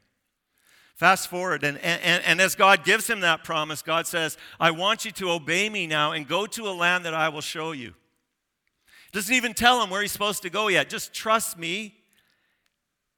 Fast 0.94 1.28
forward, 1.28 1.64
and, 1.64 1.78
and, 1.78 2.22
and 2.24 2.40
as 2.40 2.54
God 2.54 2.84
gives 2.84 3.08
him 3.08 3.20
that 3.20 3.44
promise, 3.44 3.82
God 3.82 4.06
says, 4.06 4.36
I 4.60 4.70
want 4.70 5.04
you 5.04 5.10
to 5.12 5.30
obey 5.30 5.68
me 5.68 5.86
now 5.86 6.12
and 6.12 6.28
go 6.28 6.46
to 6.46 6.68
a 6.68 6.70
land 6.70 7.04
that 7.06 7.14
I 7.14 7.28
will 7.28 7.40
show 7.40 7.72
you. 7.72 7.94
Doesn't 9.12 9.34
even 9.34 9.52
tell 9.52 9.82
him 9.82 9.90
where 9.90 10.00
he's 10.02 10.12
supposed 10.12 10.42
to 10.42 10.50
go 10.50 10.68
yet. 10.68 10.88
Just 10.88 11.12
trust 11.12 11.58
me 11.58 11.94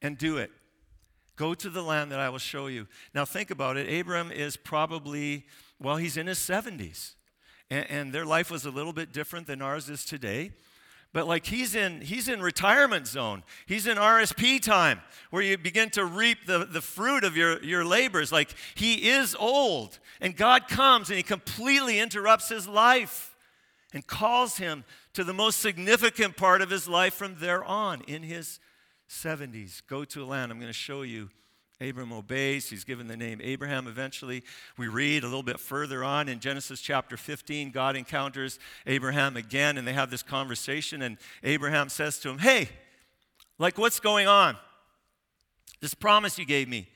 and 0.02 0.16
do 0.16 0.38
it. 0.38 0.50
Go 1.36 1.54
to 1.54 1.68
the 1.68 1.82
land 1.82 2.12
that 2.12 2.20
I 2.20 2.28
will 2.28 2.38
show 2.38 2.68
you. 2.68 2.86
Now, 3.12 3.24
think 3.24 3.50
about 3.50 3.76
it. 3.76 4.00
Abram 4.00 4.30
is 4.30 4.56
probably, 4.56 5.46
well, 5.80 5.96
he's 5.96 6.16
in 6.16 6.26
his 6.26 6.38
70s. 6.38 7.14
And, 7.70 7.90
and 7.90 8.12
their 8.12 8.24
life 8.24 8.50
was 8.50 8.64
a 8.64 8.70
little 8.70 8.92
bit 8.92 9.12
different 9.12 9.46
than 9.46 9.60
ours 9.60 9.88
is 9.88 10.04
today 10.04 10.52
but 11.14 11.28
like 11.28 11.46
he's 11.46 11.76
in 11.76 12.02
he's 12.02 12.28
in 12.28 12.42
retirement 12.42 13.06
zone. 13.06 13.44
He's 13.64 13.86
in 13.86 13.96
rsp 13.96 14.60
time 14.60 15.00
where 15.30 15.42
you 15.42 15.56
begin 15.56 15.88
to 15.90 16.04
reap 16.04 16.44
the, 16.44 16.66
the 16.66 16.82
fruit 16.82 17.24
of 17.24 17.36
your, 17.36 17.62
your 17.62 17.84
labors. 17.84 18.32
Like 18.32 18.50
he 18.74 19.08
is 19.08 19.34
old 19.38 20.00
and 20.20 20.36
god 20.36 20.68
comes 20.68 21.08
and 21.08 21.16
he 21.16 21.22
completely 21.22 22.00
interrupts 22.00 22.48
his 22.48 22.68
life 22.68 23.36
and 23.94 24.04
calls 24.06 24.56
him 24.56 24.84
to 25.14 25.22
the 25.22 25.32
most 25.32 25.60
significant 25.60 26.36
part 26.36 26.60
of 26.60 26.68
his 26.68 26.88
life 26.88 27.14
from 27.14 27.36
there 27.38 27.64
on 27.64 28.02
in 28.08 28.24
his 28.24 28.58
70s 29.08 29.82
go 29.86 30.04
to 30.04 30.24
a 30.24 30.26
land. 30.26 30.50
I'm 30.50 30.58
going 30.58 30.66
to 30.66 30.72
show 30.72 31.02
you 31.02 31.30
Abram 31.80 32.12
obeys. 32.12 32.70
He's 32.70 32.84
given 32.84 33.08
the 33.08 33.16
name 33.16 33.40
Abraham 33.42 33.86
eventually. 33.86 34.44
We 34.76 34.88
read 34.88 35.24
a 35.24 35.26
little 35.26 35.42
bit 35.42 35.58
further 35.58 36.04
on 36.04 36.28
in 36.28 36.40
Genesis 36.40 36.80
chapter 36.80 37.16
15, 37.16 37.70
God 37.70 37.96
encounters 37.96 38.58
Abraham 38.86 39.36
again, 39.36 39.76
and 39.76 39.86
they 39.86 39.92
have 39.92 40.10
this 40.10 40.22
conversation. 40.22 41.02
And 41.02 41.18
Abraham 41.42 41.88
says 41.88 42.18
to 42.20 42.30
him, 42.30 42.38
Hey, 42.38 42.68
like 43.58 43.76
what's 43.76 44.00
going 44.00 44.28
on? 44.28 44.56
This 45.80 45.94
promise 45.94 46.38
you 46.38 46.46
gave 46.46 46.68
me. 46.68 46.88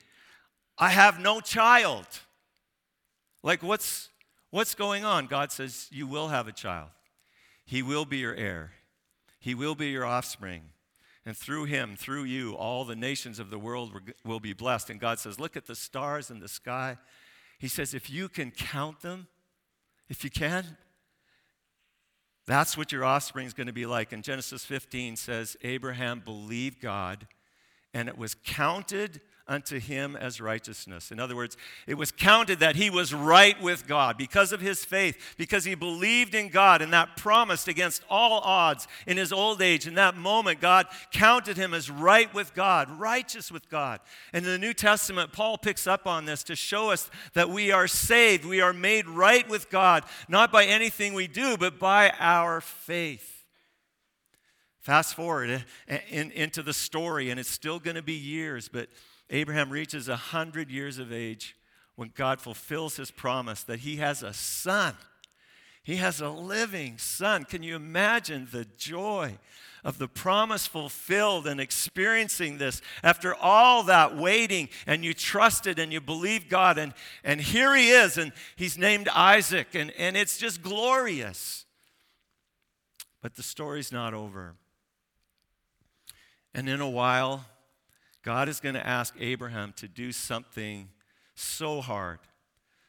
I 0.78 0.90
have 0.90 1.20
no 1.20 1.40
child. 1.40 2.06
Like 3.42 3.62
what's 3.62 4.08
what's 4.50 4.74
going 4.74 5.04
on? 5.04 5.26
God 5.26 5.50
says, 5.52 5.88
You 5.90 6.06
will 6.06 6.28
have 6.28 6.46
a 6.46 6.52
child. 6.52 6.88
He 7.64 7.82
will 7.82 8.04
be 8.04 8.18
your 8.18 8.34
heir. 8.34 8.72
He 9.40 9.54
will 9.54 9.74
be 9.74 9.88
your 9.88 10.04
offspring. 10.04 10.62
And 11.28 11.36
through 11.36 11.64
him, 11.64 11.94
through 11.94 12.24
you, 12.24 12.54
all 12.54 12.86
the 12.86 12.96
nations 12.96 13.38
of 13.38 13.50
the 13.50 13.58
world 13.58 13.92
will 14.24 14.40
be 14.40 14.54
blessed. 14.54 14.88
And 14.88 14.98
God 14.98 15.18
says, 15.18 15.38
Look 15.38 15.58
at 15.58 15.66
the 15.66 15.74
stars 15.74 16.30
in 16.30 16.40
the 16.40 16.48
sky. 16.48 16.96
He 17.58 17.68
says, 17.68 17.92
If 17.92 18.08
you 18.08 18.30
can 18.30 18.50
count 18.50 19.02
them, 19.02 19.26
if 20.08 20.24
you 20.24 20.30
can, 20.30 20.78
that's 22.46 22.78
what 22.78 22.92
your 22.92 23.04
offspring 23.04 23.46
is 23.46 23.52
going 23.52 23.66
to 23.66 23.74
be 23.74 23.84
like. 23.84 24.14
And 24.14 24.24
Genesis 24.24 24.64
15 24.64 25.16
says, 25.16 25.54
Abraham 25.60 26.20
believed 26.20 26.80
God, 26.80 27.26
and 27.92 28.08
it 28.08 28.16
was 28.16 28.34
counted 28.34 29.20
unto 29.48 29.80
him 29.80 30.14
as 30.14 30.40
righteousness. 30.40 31.10
In 31.10 31.18
other 31.18 31.34
words, 31.34 31.56
it 31.86 31.94
was 31.94 32.12
counted 32.12 32.60
that 32.60 32.76
he 32.76 32.90
was 32.90 33.14
right 33.14 33.60
with 33.60 33.86
God 33.86 34.18
because 34.18 34.52
of 34.52 34.60
his 34.60 34.84
faith, 34.84 35.34
because 35.38 35.64
he 35.64 35.74
believed 35.74 36.34
in 36.34 36.50
God 36.50 36.82
and 36.82 36.92
that 36.92 37.16
promised 37.16 37.66
against 37.66 38.02
all 38.10 38.40
odds 38.40 38.86
in 39.06 39.16
his 39.16 39.32
old 39.32 39.62
age. 39.62 39.86
In 39.86 39.94
that 39.94 40.16
moment, 40.16 40.60
God 40.60 40.86
counted 41.10 41.56
him 41.56 41.72
as 41.72 41.90
right 41.90 42.32
with 42.34 42.54
God, 42.54 42.90
righteous 43.00 43.50
with 43.50 43.68
God. 43.70 44.00
And 44.32 44.44
in 44.44 44.52
the 44.52 44.58
New 44.58 44.74
Testament, 44.74 45.32
Paul 45.32 45.56
picks 45.56 45.86
up 45.86 46.06
on 46.06 46.26
this 46.26 46.42
to 46.44 46.54
show 46.54 46.90
us 46.90 47.10
that 47.32 47.48
we 47.48 47.72
are 47.72 47.88
saved, 47.88 48.44
we 48.44 48.60
are 48.60 48.74
made 48.74 49.08
right 49.08 49.48
with 49.48 49.70
God, 49.70 50.04
not 50.28 50.52
by 50.52 50.66
anything 50.66 51.14
we 51.14 51.26
do, 51.26 51.56
but 51.56 51.78
by 51.78 52.12
our 52.18 52.60
faith. 52.60 53.38
Fast 54.80 55.14
forward 55.14 55.64
eh, 55.86 55.98
in, 56.08 56.30
into 56.30 56.62
the 56.62 56.72
story, 56.72 57.30
and 57.30 57.38
it's 57.38 57.50
still 57.50 57.78
going 57.78 57.96
to 57.96 58.02
be 58.02 58.14
years, 58.14 58.70
but 58.72 58.88
Abraham 59.30 59.70
reaches 59.70 60.08
100 60.08 60.70
years 60.70 60.98
of 60.98 61.12
age 61.12 61.56
when 61.96 62.12
God 62.14 62.40
fulfills 62.40 62.96
his 62.96 63.10
promise 63.10 63.62
that 63.64 63.80
he 63.80 63.96
has 63.96 64.22
a 64.22 64.32
son. 64.32 64.94
He 65.82 65.96
has 65.96 66.20
a 66.20 66.28
living 66.28 66.98
son. 66.98 67.44
Can 67.44 67.62
you 67.62 67.74
imagine 67.74 68.48
the 68.50 68.66
joy 68.76 69.38
of 69.84 69.98
the 69.98 70.08
promise 70.08 70.66
fulfilled 70.66 71.46
and 71.46 71.60
experiencing 71.60 72.58
this 72.58 72.82
after 73.02 73.34
all 73.34 73.82
that 73.84 74.16
waiting 74.16 74.68
and 74.86 75.04
you 75.04 75.14
trusted 75.14 75.78
and 75.78 75.92
you 75.92 76.00
believed 76.00 76.48
God 76.48 76.78
and, 76.78 76.92
and 77.24 77.40
here 77.40 77.74
he 77.74 77.90
is 77.90 78.18
and 78.18 78.32
he's 78.56 78.76
named 78.76 79.08
Isaac 79.08 79.74
and, 79.74 79.90
and 79.92 80.16
it's 80.16 80.38
just 80.38 80.62
glorious. 80.62 81.64
But 83.22 83.34
the 83.34 83.42
story's 83.42 83.90
not 83.90 84.14
over. 84.14 84.54
And 86.54 86.68
in 86.68 86.80
a 86.80 86.88
while, 86.90 87.44
God 88.22 88.48
is 88.48 88.60
going 88.60 88.74
to 88.74 88.86
ask 88.86 89.14
Abraham 89.18 89.72
to 89.76 89.88
do 89.88 90.12
something 90.12 90.88
so 91.34 91.80
hard, 91.80 92.18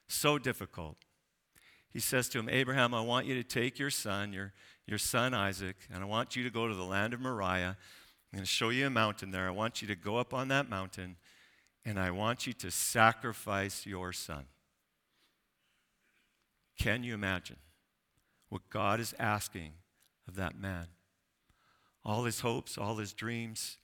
so 0.07 0.37
difficult. 0.37 0.97
He 1.91 1.99
says 1.99 2.29
to 2.29 2.39
him, 2.39 2.49
Abraham, 2.49 2.93
I 2.93 3.01
want 3.01 3.25
you 3.25 3.35
to 3.35 3.43
take 3.43 3.79
your 3.79 3.89
son, 3.89 4.33
your, 4.33 4.53
your 4.85 4.97
son 4.97 5.33
Isaac, 5.33 5.75
and 5.91 6.03
I 6.03 6.05
want 6.05 6.35
you 6.35 6.43
to 6.43 6.49
go 6.49 6.67
to 6.67 6.75
the 6.75 6.83
land 6.83 7.13
of 7.13 7.19
Moriah. 7.19 7.77
I'm 8.31 8.37
going 8.37 8.43
to 8.43 8.49
show 8.49 8.69
you 8.69 8.87
a 8.87 8.91
mountain 8.91 9.31
there. 9.31 9.47
I 9.47 9.51
want 9.51 9.81
you 9.81 9.87
to 9.87 9.95
go 9.95 10.17
up 10.17 10.33
on 10.33 10.49
that 10.49 10.69
mountain, 10.69 11.15
and 11.83 11.99
I 11.99 12.11
want 12.11 12.45
you 12.45 12.53
to 12.53 12.69
sacrifice 12.69 13.85
your 13.85 14.13
son. 14.13 14.45
Can 16.77 17.03
you 17.03 17.13
imagine 17.13 17.57
what 18.49 18.69
God 18.69 18.99
is 18.99 19.13
asking 19.19 19.73
of 20.27 20.35
that 20.35 20.59
man? 20.59 20.87
All 22.05 22.23
his 22.23 22.39
hopes, 22.41 22.77
all 22.77 22.95
his 22.97 23.13
dreams, 23.13 23.77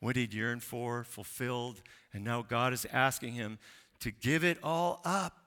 what 0.00 0.16
he'd 0.16 0.34
yearned 0.34 0.62
for, 0.62 1.04
fulfilled, 1.04 1.82
and 2.12 2.24
now 2.24 2.42
God 2.42 2.72
is 2.72 2.86
asking 2.92 3.32
him 3.32 3.58
to 4.00 4.10
give 4.10 4.44
it 4.44 4.58
all 4.62 5.00
up. 5.04 5.38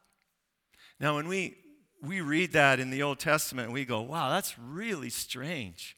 Now, 1.00 1.16
when 1.16 1.28
we, 1.28 1.58
we 2.02 2.22
read 2.22 2.54
that 2.54 2.80
in 2.80 2.90
the 2.90 3.04
Old 3.04 3.20
Testament, 3.20 3.72
we 3.72 3.86
go, 3.86 4.02
wow, 4.02 4.30
that's 4.30 4.58
really 4.58 5.10
strange. 5.10 5.96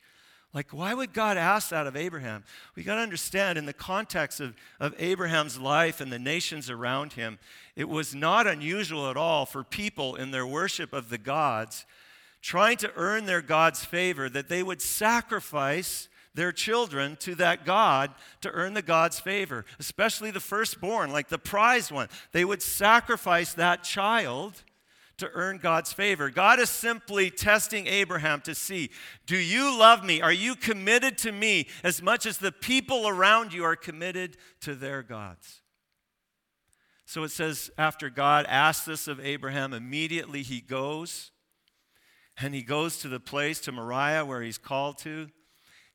Like, 0.53 0.74
why 0.74 0.94
would 0.94 1.13
God 1.13 1.38
ask 1.38 1.70
that 1.70 1.86
of 1.86 1.96
Abraham? 1.96 2.44
We 2.75 2.84
got 2.84 2.96
to 2.96 3.01
understand, 3.01 3.58
in 3.58 3.65
the 3.65 3.74
context 3.74 4.39
of, 4.39 4.56
of 4.79 4.96
Abraham's 4.98 5.60
life 5.60 6.01
and 6.01 6.12
the 6.12 6.20
nations 6.20 6.70
around 6.70 7.13
him, 7.13 7.38
it 7.75 7.88
was 7.88 8.15
not 8.15 8.48
unusual 8.48 9.10
at 9.10 9.18
all 9.18 9.46
for 9.46 9.63
people 9.63 10.15
in 10.15 10.32
their 10.32 10.48
worship 10.48 10.91
of 10.91 11.10
the 11.10 11.20
gods 11.20 11.86
trying 12.41 12.77
to 12.77 12.91
earn 12.96 13.25
their 13.25 13.41
God's 13.41 13.86
favor 13.86 14.29
that 14.29 14.50
they 14.50 14.63
would 14.63 14.82
sacrifice 14.82 16.08
their 16.39 16.51
children 16.53 17.17
to 17.17 17.36
that 17.36 17.65
God 17.65 18.12
to 18.39 18.50
earn 18.51 18.74
the 18.74 18.81
God's 18.81 19.19
favor, 19.19 19.65
especially 19.77 20.31
the 20.31 20.39
firstborn, 20.39 21.12
like 21.12 21.27
the 21.27 21.38
prized 21.38 21.91
one. 21.91 22.08
They 22.31 22.46
would 22.46 22.62
sacrifice 22.62 23.53
that 23.55 23.84
child 23.84 24.63
to 25.17 25.29
earn 25.34 25.58
God's 25.58 25.91
favor. 25.91 26.29
God 26.29 26.62
is 26.62 26.69
simply 26.69 27.29
testing 27.29 27.88
Abraham 27.88 28.39
to 28.41 28.55
see 28.55 28.89
do 29.25 29.36
you 29.36 29.77
love 29.77 30.05
me? 30.05 30.22
Are 30.22 30.31
you 30.31 30.55
committed 30.55 31.17
to 31.19 31.34
me 31.34 31.67
as 31.84 32.01
much 32.01 32.25
as 32.25 32.38
the 32.38 32.53
people 32.53 33.05
around 33.05 33.51
you 33.51 33.65
are 33.65 33.75
committed 33.75 34.38
to 34.62 34.75
their 34.75 35.03
gods? 35.03 35.62
So 37.05 37.24
it 37.24 37.31
says, 37.31 37.69
after 37.77 38.10
God 38.10 38.46
asks 38.48 38.86
this 38.86 39.10
of 39.10 39.19
Abraham, 39.19 39.74
immediately 39.74 40.43
he 40.43 40.62
goes 40.62 41.31
and 42.41 42.55
he 42.55 42.63
goes 42.63 43.00
to 43.00 43.10
the 43.10 43.19
place, 43.19 43.60
to 43.62 43.74
Moriah, 43.74 44.24
where 44.24 44.41
he's 44.41 44.58
called 44.58 45.00
to. 45.00 45.27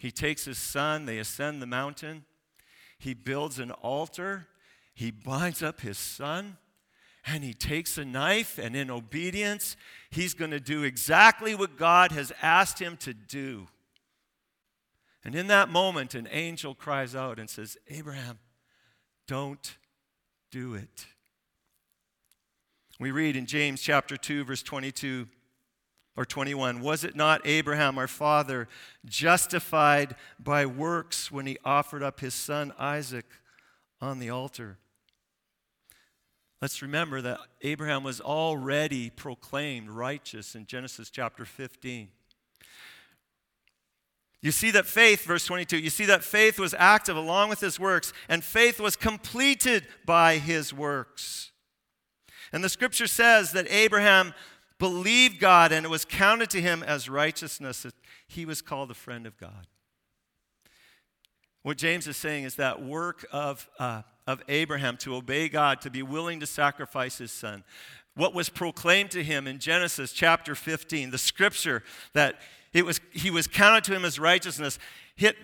He 0.04 0.10
takes 0.10 0.44
his 0.44 0.58
son, 0.58 1.06
they 1.06 1.16
ascend 1.16 1.62
the 1.62 1.66
mountain. 1.66 2.26
He 2.98 3.14
builds 3.14 3.58
an 3.58 3.70
altar. 3.70 4.48
He 4.92 5.10
binds 5.10 5.62
up 5.62 5.80
his 5.80 5.96
son 5.96 6.58
and 7.26 7.42
he 7.42 7.54
takes 7.54 7.96
a 7.96 8.04
knife, 8.04 8.58
and 8.58 8.76
in 8.76 8.90
obedience, 8.90 9.78
he's 10.10 10.34
going 10.34 10.50
to 10.50 10.60
do 10.60 10.82
exactly 10.82 11.54
what 11.54 11.78
God 11.78 12.12
has 12.12 12.34
asked 12.42 12.78
him 12.78 12.98
to 12.98 13.14
do. 13.14 13.66
And 15.24 15.34
in 15.34 15.46
that 15.46 15.70
moment, 15.70 16.14
an 16.14 16.28
angel 16.30 16.74
cries 16.74 17.16
out 17.16 17.38
and 17.38 17.48
says, 17.48 17.78
Abraham, 17.88 18.40
don't 19.26 19.78
do 20.50 20.74
it. 20.74 21.06
We 23.00 23.10
read 23.10 23.36
in 23.36 23.46
James 23.46 23.80
chapter 23.80 24.18
2, 24.18 24.44
verse 24.44 24.62
22 24.62 25.26
or 26.16 26.24
21 26.24 26.80
Was 26.80 27.04
it 27.04 27.16
not 27.16 27.46
Abraham, 27.46 27.98
our 27.98 28.08
father, 28.08 28.68
justified 29.04 30.14
by 30.38 30.66
works 30.66 31.30
when 31.30 31.46
he 31.46 31.58
offered 31.64 32.02
up 32.02 32.20
his 32.20 32.34
son 32.34 32.72
Isaac 32.78 33.26
on 34.00 34.18
the 34.18 34.30
altar? 34.30 34.78
Let's 36.62 36.80
remember 36.80 37.20
that 37.20 37.40
Abraham 37.62 38.04
was 38.04 38.20
already 38.20 39.10
proclaimed 39.10 39.90
righteous 39.90 40.54
in 40.54 40.66
Genesis 40.66 41.10
chapter 41.10 41.44
15. 41.44 42.08
You 44.40 44.52
see 44.52 44.70
that 44.72 44.86
faith, 44.86 45.24
verse 45.24 45.46
22, 45.46 45.78
you 45.78 45.90
see 45.90 46.04
that 46.04 46.22
faith 46.22 46.58
was 46.58 46.74
active 46.78 47.16
along 47.16 47.48
with 47.48 47.60
his 47.60 47.80
works, 47.80 48.12
and 48.28 48.44
faith 48.44 48.78
was 48.78 48.94
completed 48.94 49.86
by 50.04 50.36
his 50.36 50.72
works. 50.72 51.50
And 52.52 52.62
the 52.62 52.68
scripture 52.68 53.06
says 53.06 53.52
that 53.52 53.66
Abraham 53.70 54.34
believed 54.78 55.38
God 55.38 55.72
and 55.72 55.84
it 55.86 55.88
was 55.88 56.04
counted 56.04 56.50
to 56.50 56.60
him 56.60 56.82
as 56.82 57.08
righteousness. 57.08 57.86
He 58.26 58.44
was 58.44 58.62
called 58.62 58.90
a 58.90 58.94
friend 58.94 59.26
of 59.26 59.36
God. 59.36 59.66
What 61.62 61.78
James 61.78 62.06
is 62.06 62.16
saying 62.16 62.44
is 62.44 62.56
that 62.56 62.82
work 62.82 63.24
of, 63.32 63.68
uh, 63.78 64.02
of 64.26 64.42
Abraham 64.48 64.96
to 64.98 65.14
obey 65.14 65.48
God, 65.48 65.80
to 65.80 65.90
be 65.90 66.02
willing 66.02 66.40
to 66.40 66.46
sacrifice 66.46 67.18
his 67.18 67.32
son, 67.32 67.64
what 68.14 68.34
was 68.34 68.48
proclaimed 68.48 69.10
to 69.12 69.24
him 69.24 69.46
in 69.46 69.58
Genesis 69.58 70.12
chapter 70.12 70.54
15, 70.54 71.10
the 71.10 71.18
scripture 71.18 71.82
that 72.12 72.38
it 72.72 72.84
was, 72.84 73.00
he 73.12 73.30
was 73.30 73.46
counted 73.46 73.84
to 73.84 73.94
him 73.94 74.04
as 74.04 74.18
righteousness, 74.18 74.78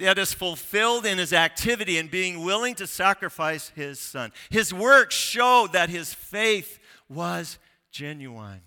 that 0.00 0.18
is 0.18 0.34
fulfilled 0.34 1.06
in 1.06 1.16
his 1.16 1.32
activity 1.32 1.96
in 1.96 2.08
being 2.08 2.44
willing 2.44 2.74
to 2.74 2.86
sacrifice 2.86 3.70
his 3.74 4.00
son. 4.00 4.32
His 4.50 4.74
work 4.74 5.12
showed 5.12 5.72
that 5.72 5.88
his 5.88 6.12
faith 6.12 6.80
was 7.08 7.58
genuine 7.92 8.62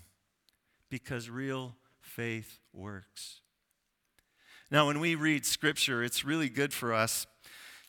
because 0.94 1.28
real 1.28 1.74
faith 2.00 2.60
works. 2.72 3.40
Now, 4.70 4.86
when 4.86 5.00
we 5.00 5.16
read 5.16 5.44
scripture, 5.44 6.04
it's 6.04 6.24
really 6.24 6.48
good 6.48 6.72
for 6.72 6.94
us 6.94 7.26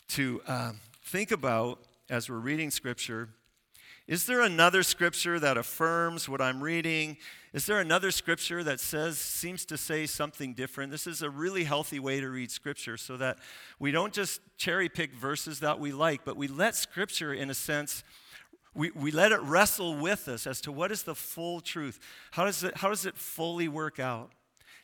to 0.08 0.42
uh, 0.48 0.72
think 1.04 1.30
about 1.30 1.78
as 2.10 2.32
we're 2.32 2.40
reading 2.40 2.72
scripture 2.72 3.30
is 4.08 4.28
there 4.28 4.42
another 4.42 4.84
scripture 4.84 5.40
that 5.40 5.58
affirms 5.58 6.30
what 6.30 6.40
I'm 6.40 6.62
reading? 6.62 7.18
Is 7.54 7.66
there 7.66 7.80
another 7.80 8.12
scripture 8.12 8.64
that 8.64 8.80
says, 8.80 9.18
seems 9.18 9.66
to 9.66 9.78
say 9.78 10.06
something 10.06 10.54
different? 10.54 10.92
This 10.92 11.08
is 11.08 11.24
a 11.24 11.30
really 11.30 11.64
healthy 11.64 12.00
way 12.00 12.20
to 12.20 12.30
read 12.30 12.52
scripture 12.52 12.98
so 12.98 13.18
that 13.18 13.40
we 13.80 13.90
don't 13.90 14.14
just 14.14 14.42
cherry 14.58 14.90
pick 14.90 15.12
verses 15.12 15.62
that 15.62 15.80
we 15.80 15.92
like, 15.92 16.24
but 16.24 16.38
we 16.38 16.48
let 16.48 16.76
scripture, 16.76 17.34
in 17.34 17.50
a 17.50 17.56
sense, 17.56 18.04
we, 18.76 18.92
we 18.92 19.12
let 19.12 19.32
it 19.32 19.42
wrestle 19.42 19.96
with 19.96 20.28
us 20.28 20.46
as 20.46 20.62
to 20.62 20.72
what 20.72 20.92
is 20.92 21.04
the 21.04 21.16
full 21.16 21.62
truth. 21.62 22.00
How 22.32 22.46
does 22.46 22.64
it, 22.64 22.78
how 22.78 22.90
does 22.90 23.06
it 23.06 23.16
fully 23.16 23.68
work 23.68 24.00
out? 24.00 24.32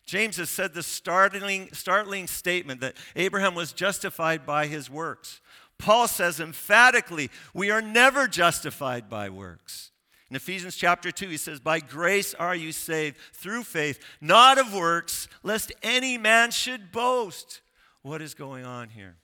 James 0.06 0.38
has 0.38 0.50
said 0.50 0.74
the 0.74 0.82
startling, 0.82 1.70
startling 1.74 2.28
statement 2.28 2.82
that 2.82 2.96
Abraham 3.16 3.54
was 3.54 3.74
justified 3.74 4.46
by 4.46 4.68
his 4.68 4.90
works. 4.90 5.42
Paul 5.78 6.08
says 6.08 6.40
emphatically, 6.40 7.30
we 7.54 7.70
are 7.70 7.82
never 7.82 8.28
justified 8.28 9.10
by 9.10 9.30
works. 9.30 9.92
In 10.30 10.36
Ephesians 10.38 10.78
chapter 10.78 11.12
2, 11.12 11.28
he 11.28 11.38
says, 11.38 11.60
By 11.60 11.82
grace 11.82 12.34
are 12.34 12.56
you 12.56 12.72
saved 12.72 13.18
through 13.34 13.64
faith, 13.64 14.00
not 14.22 14.58
of 14.58 14.74
works, 14.74 15.28
lest 15.44 15.74
any 15.84 16.18
man 16.18 16.52
should 16.52 16.92
boast. 16.92 17.62
What 18.02 18.22
is 18.22 18.34
going 18.34 18.66
on 18.66 18.90
here? 18.90 19.18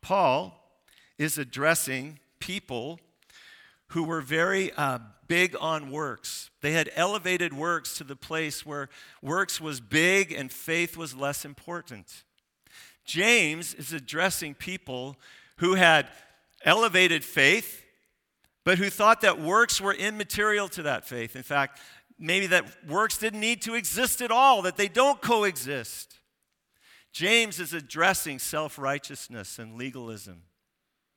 Paul 0.00 0.78
is 1.18 1.38
addressing 1.38 2.20
people 2.42 2.98
who 3.90 4.02
were 4.02 4.20
very 4.20 4.72
uh, 4.72 4.98
big 5.28 5.54
on 5.60 5.92
works. 5.92 6.50
They 6.60 6.72
had 6.72 6.90
elevated 6.96 7.52
works 7.52 7.96
to 7.98 8.04
the 8.04 8.16
place 8.16 8.66
where 8.66 8.88
works 9.22 9.60
was 9.60 9.80
big 9.80 10.32
and 10.32 10.50
faith 10.50 10.96
was 10.96 11.14
less 11.14 11.44
important. 11.44 12.24
James 13.04 13.74
is 13.74 13.92
addressing 13.92 14.54
people 14.54 15.16
who 15.58 15.76
had 15.76 16.08
elevated 16.64 17.24
faith, 17.24 17.84
but 18.64 18.78
who 18.78 18.90
thought 18.90 19.20
that 19.20 19.40
works 19.40 19.80
were 19.80 19.94
immaterial 19.94 20.68
to 20.70 20.82
that 20.82 21.04
faith. 21.04 21.36
In 21.36 21.44
fact, 21.44 21.78
maybe 22.18 22.48
that 22.48 22.64
works 22.88 23.18
didn't 23.18 23.40
need 23.40 23.62
to 23.62 23.74
exist 23.74 24.20
at 24.20 24.32
all, 24.32 24.62
that 24.62 24.76
they 24.76 24.88
don't 24.88 25.20
coexist. 25.22 26.16
James 27.12 27.60
is 27.60 27.72
addressing 27.72 28.40
self 28.40 28.78
righteousness 28.78 29.60
and 29.60 29.76
legalism. 29.76 30.42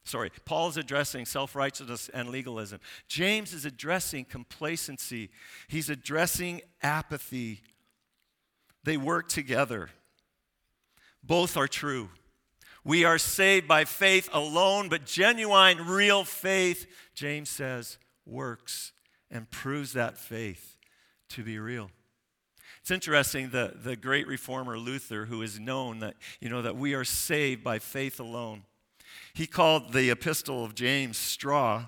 Sorry, 0.05 0.31
Paul 0.45 0.69
is 0.69 0.77
addressing 0.77 1.25
self 1.25 1.55
righteousness 1.55 2.09
and 2.13 2.29
legalism. 2.29 2.79
James 3.07 3.53
is 3.53 3.65
addressing 3.65 4.25
complacency, 4.25 5.31
he's 5.67 5.89
addressing 5.89 6.61
apathy. 6.81 7.61
They 8.83 8.97
work 8.97 9.29
together. 9.29 9.89
Both 11.23 11.57
are 11.57 11.67
true. 11.67 12.09
We 12.83 13.03
are 13.03 13.17
saved 13.17 13.67
by 13.67 13.85
faith 13.85 14.29
alone, 14.31 14.89
but 14.89 15.07
genuine, 15.07 15.87
real 15.87 16.23
faith, 16.23 16.85
James 17.15 17.49
says, 17.49 17.97
works 18.27 18.91
and 19.31 19.49
proves 19.49 19.93
that 19.93 20.19
faith 20.19 20.77
to 21.29 21.43
be 21.43 21.57
real. 21.57 21.89
It's 22.81 22.91
interesting, 22.91 23.49
the, 23.49 23.73
the 23.75 23.95
great 23.95 24.27
reformer 24.27 24.77
Luther, 24.77 25.25
who 25.25 25.41
is 25.41 25.59
known 25.59 25.97
that, 26.01 26.13
you 26.39 26.49
know, 26.49 26.61
that 26.61 26.75
we 26.75 26.93
are 26.93 27.03
saved 27.03 27.63
by 27.63 27.79
faith 27.79 28.19
alone. 28.19 28.61
He 29.35 29.47
called 29.47 29.91
the 29.91 30.09
epistle 30.09 30.63
of 30.63 30.75
James 30.75 31.17
straw. 31.17 31.87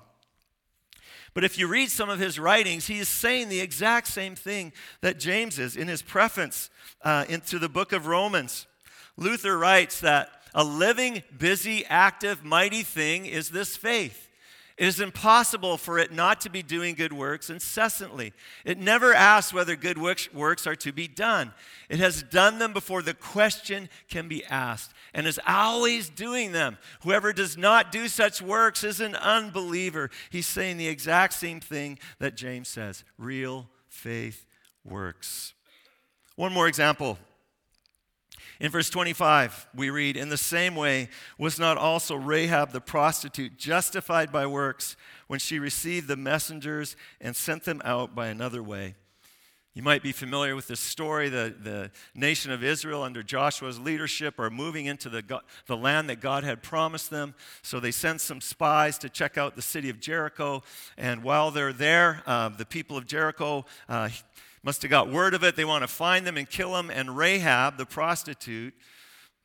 But 1.33 1.45
if 1.45 1.57
you 1.57 1.67
read 1.67 1.89
some 1.89 2.09
of 2.09 2.19
his 2.19 2.37
writings, 2.37 2.87
he 2.87 2.99
is 2.99 3.07
saying 3.07 3.47
the 3.47 3.61
exact 3.61 4.07
same 4.07 4.35
thing 4.35 4.73
that 5.01 5.17
James 5.17 5.57
is 5.57 5.77
in 5.77 5.87
his 5.87 6.01
preface 6.01 6.69
uh, 7.03 7.23
into 7.29 7.57
the 7.57 7.69
book 7.69 7.93
of 7.93 8.05
Romans. 8.05 8.67
Luther 9.15 9.57
writes 9.57 10.01
that 10.01 10.29
a 10.53 10.63
living, 10.63 11.23
busy, 11.37 11.85
active, 11.85 12.43
mighty 12.43 12.83
thing 12.83 13.25
is 13.25 13.49
this 13.49 13.77
faith. 13.77 14.26
It 14.77 14.85
is 14.85 14.99
impossible 14.99 15.77
for 15.77 15.97
it 15.97 16.11
not 16.11 16.39
to 16.41 16.51
be 16.51 16.61
doing 16.61 16.93
good 16.93 17.11
works 17.11 17.49
incessantly. 17.49 18.31
It 18.63 18.77
never 18.77 19.11
asks 19.11 19.51
whether 19.51 19.75
good 19.75 19.97
works 19.97 20.67
are 20.67 20.75
to 20.75 20.91
be 20.91 21.07
done. 21.07 21.51
It 21.89 21.97
has 21.97 22.21
done 22.21 22.59
them 22.59 22.73
before 22.73 23.01
the 23.01 23.15
question 23.15 23.89
can 24.07 24.27
be 24.27 24.45
asked 24.45 24.93
and 25.15 25.25
is 25.25 25.39
always 25.47 26.09
doing 26.09 26.51
them. 26.51 26.77
Whoever 27.01 27.33
does 27.33 27.57
not 27.57 27.91
do 27.91 28.07
such 28.07 28.39
works 28.39 28.83
is 28.83 28.99
an 28.99 29.15
unbeliever. 29.15 30.11
He's 30.29 30.45
saying 30.45 30.77
the 30.77 30.87
exact 30.87 31.33
same 31.33 31.59
thing 31.59 31.97
that 32.19 32.37
James 32.37 32.67
says 32.67 33.03
real 33.17 33.69
faith 33.89 34.45
works. 34.85 35.53
One 36.35 36.53
more 36.53 36.67
example 36.67 37.17
in 38.59 38.71
verse 38.71 38.89
25, 38.89 39.67
we 39.75 39.89
read, 39.89 40.17
In 40.17 40.29
the 40.29 40.37
same 40.37 40.75
way, 40.75 41.09
was 41.37 41.59
not 41.59 41.77
also 41.77 42.15
Rahab 42.15 42.71
the 42.71 42.81
prostitute 42.81 43.57
justified 43.57 44.31
by 44.31 44.45
works 44.45 44.95
when 45.27 45.39
she 45.39 45.59
received 45.59 46.07
the 46.07 46.17
messengers 46.17 46.95
and 47.21 47.35
sent 47.35 47.63
them 47.63 47.81
out 47.85 48.15
by 48.15 48.27
another 48.27 48.63
way? 48.63 48.95
You 49.77 49.83
might 49.83 50.01
be 50.01 50.11
familiar 50.11 50.55
with 50.55 50.67
this 50.67 50.79
story. 50.79 51.29
The, 51.29 51.53
the 51.61 51.91
nation 52.15 52.51
of 52.51 52.63
Israel, 52.63 53.03
under 53.03 53.21
Joshua's 53.21 53.79
leadership, 53.79 54.39
are 54.39 54.49
moving 54.49 54.87
into 54.87 55.07
the, 55.07 55.41
the 55.67 55.77
land 55.77 56.09
that 56.09 56.19
God 56.19 56.43
had 56.43 56.63
promised 56.63 57.11
them. 57.11 57.35
So 57.61 57.79
they 57.79 57.91
send 57.91 58.19
some 58.19 58.41
spies 58.41 58.97
to 58.97 59.07
check 59.07 59.37
out 59.37 59.55
the 59.55 59.61
city 59.61 59.91
of 59.91 59.99
Jericho. 59.99 60.63
And 60.97 61.21
while 61.21 61.51
they're 61.51 61.73
there, 61.73 62.23
uh, 62.25 62.49
the 62.49 62.65
people 62.65 62.97
of 62.97 63.05
Jericho 63.05 63.65
uh, 63.87 64.09
must 64.67 64.81
have 64.81 64.91
got 64.91 65.09
word 65.09 65.33
of 65.33 65.45
it. 65.45 65.55
They 65.55 65.63
want 65.63 65.83
to 65.83 65.87
find 65.87 66.27
them 66.27 66.35
and 66.35 66.49
kill 66.49 66.73
them. 66.73 66.89
And 66.89 67.15
Rahab, 67.15 67.77
the 67.77 67.85
prostitute, 67.85 68.73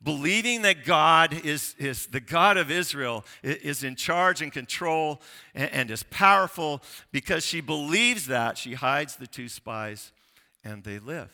believing 0.02 0.62
that 0.62 0.84
God 0.84 1.32
is, 1.44 1.76
is 1.78 2.08
the 2.08 2.18
God 2.18 2.56
of 2.56 2.72
Israel, 2.72 3.24
is 3.44 3.84
in 3.84 3.94
charge 3.94 4.42
and 4.42 4.52
control 4.52 5.22
and, 5.54 5.70
and 5.70 5.90
is 5.92 6.02
powerful, 6.02 6.82
because 7.12 7.46
she 7.46 7.60
believes 7.60 8.26
that, 8.26 8.58
she 8.58 8.74
hides 8.74 9.14
the 9.14 9.28
two 9.28 9.48
spies 9.48 10.10
and 10.64 10.82
they 10.82 10.98
live. 10.98 11.30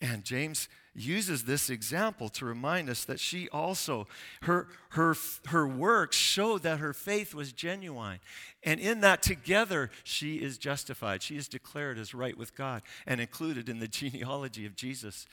And 0.00 0.24
James 0.24 0.70
uses 0.98 1.44
this 1.44 1.70
example 1.70 2.28
to 2.30 2.44
remind 2.44 2.88
us 2.88 3.04
that 3.04 3.20
she 3.20 3.48
also, 3.50 4.06
her, 4.42 4.68
her, 4.90 5.14
her 5.46 5.66
works 5.66 6.16
showed 6.16 6.62
that 6.62 6.78
her 6.78 6.92
faith 6.92 7.34
was 7.34 7.52
genuine. 7.52 8.20
And 8.62 8.80
in 8.80 9.00
that 9.00 9.22
together, 9.22 9.90
she 10.04 10.36
is 10.36 10.58
justified. 10.58 11.22
She 11.22 11.36
is 11.36 11.48
declared 11.48 11.98
as 11.98 12.14
right 12.14 12.36
with 12.36 12.54
God 12.54 12.82
and 13.06 13.20
included 13.20 13.68
in 13.68 13.78
the 13.78 13.88
genealogy 13.88 14.66
of 14.66 14.76
Jesus. 14.76 15.26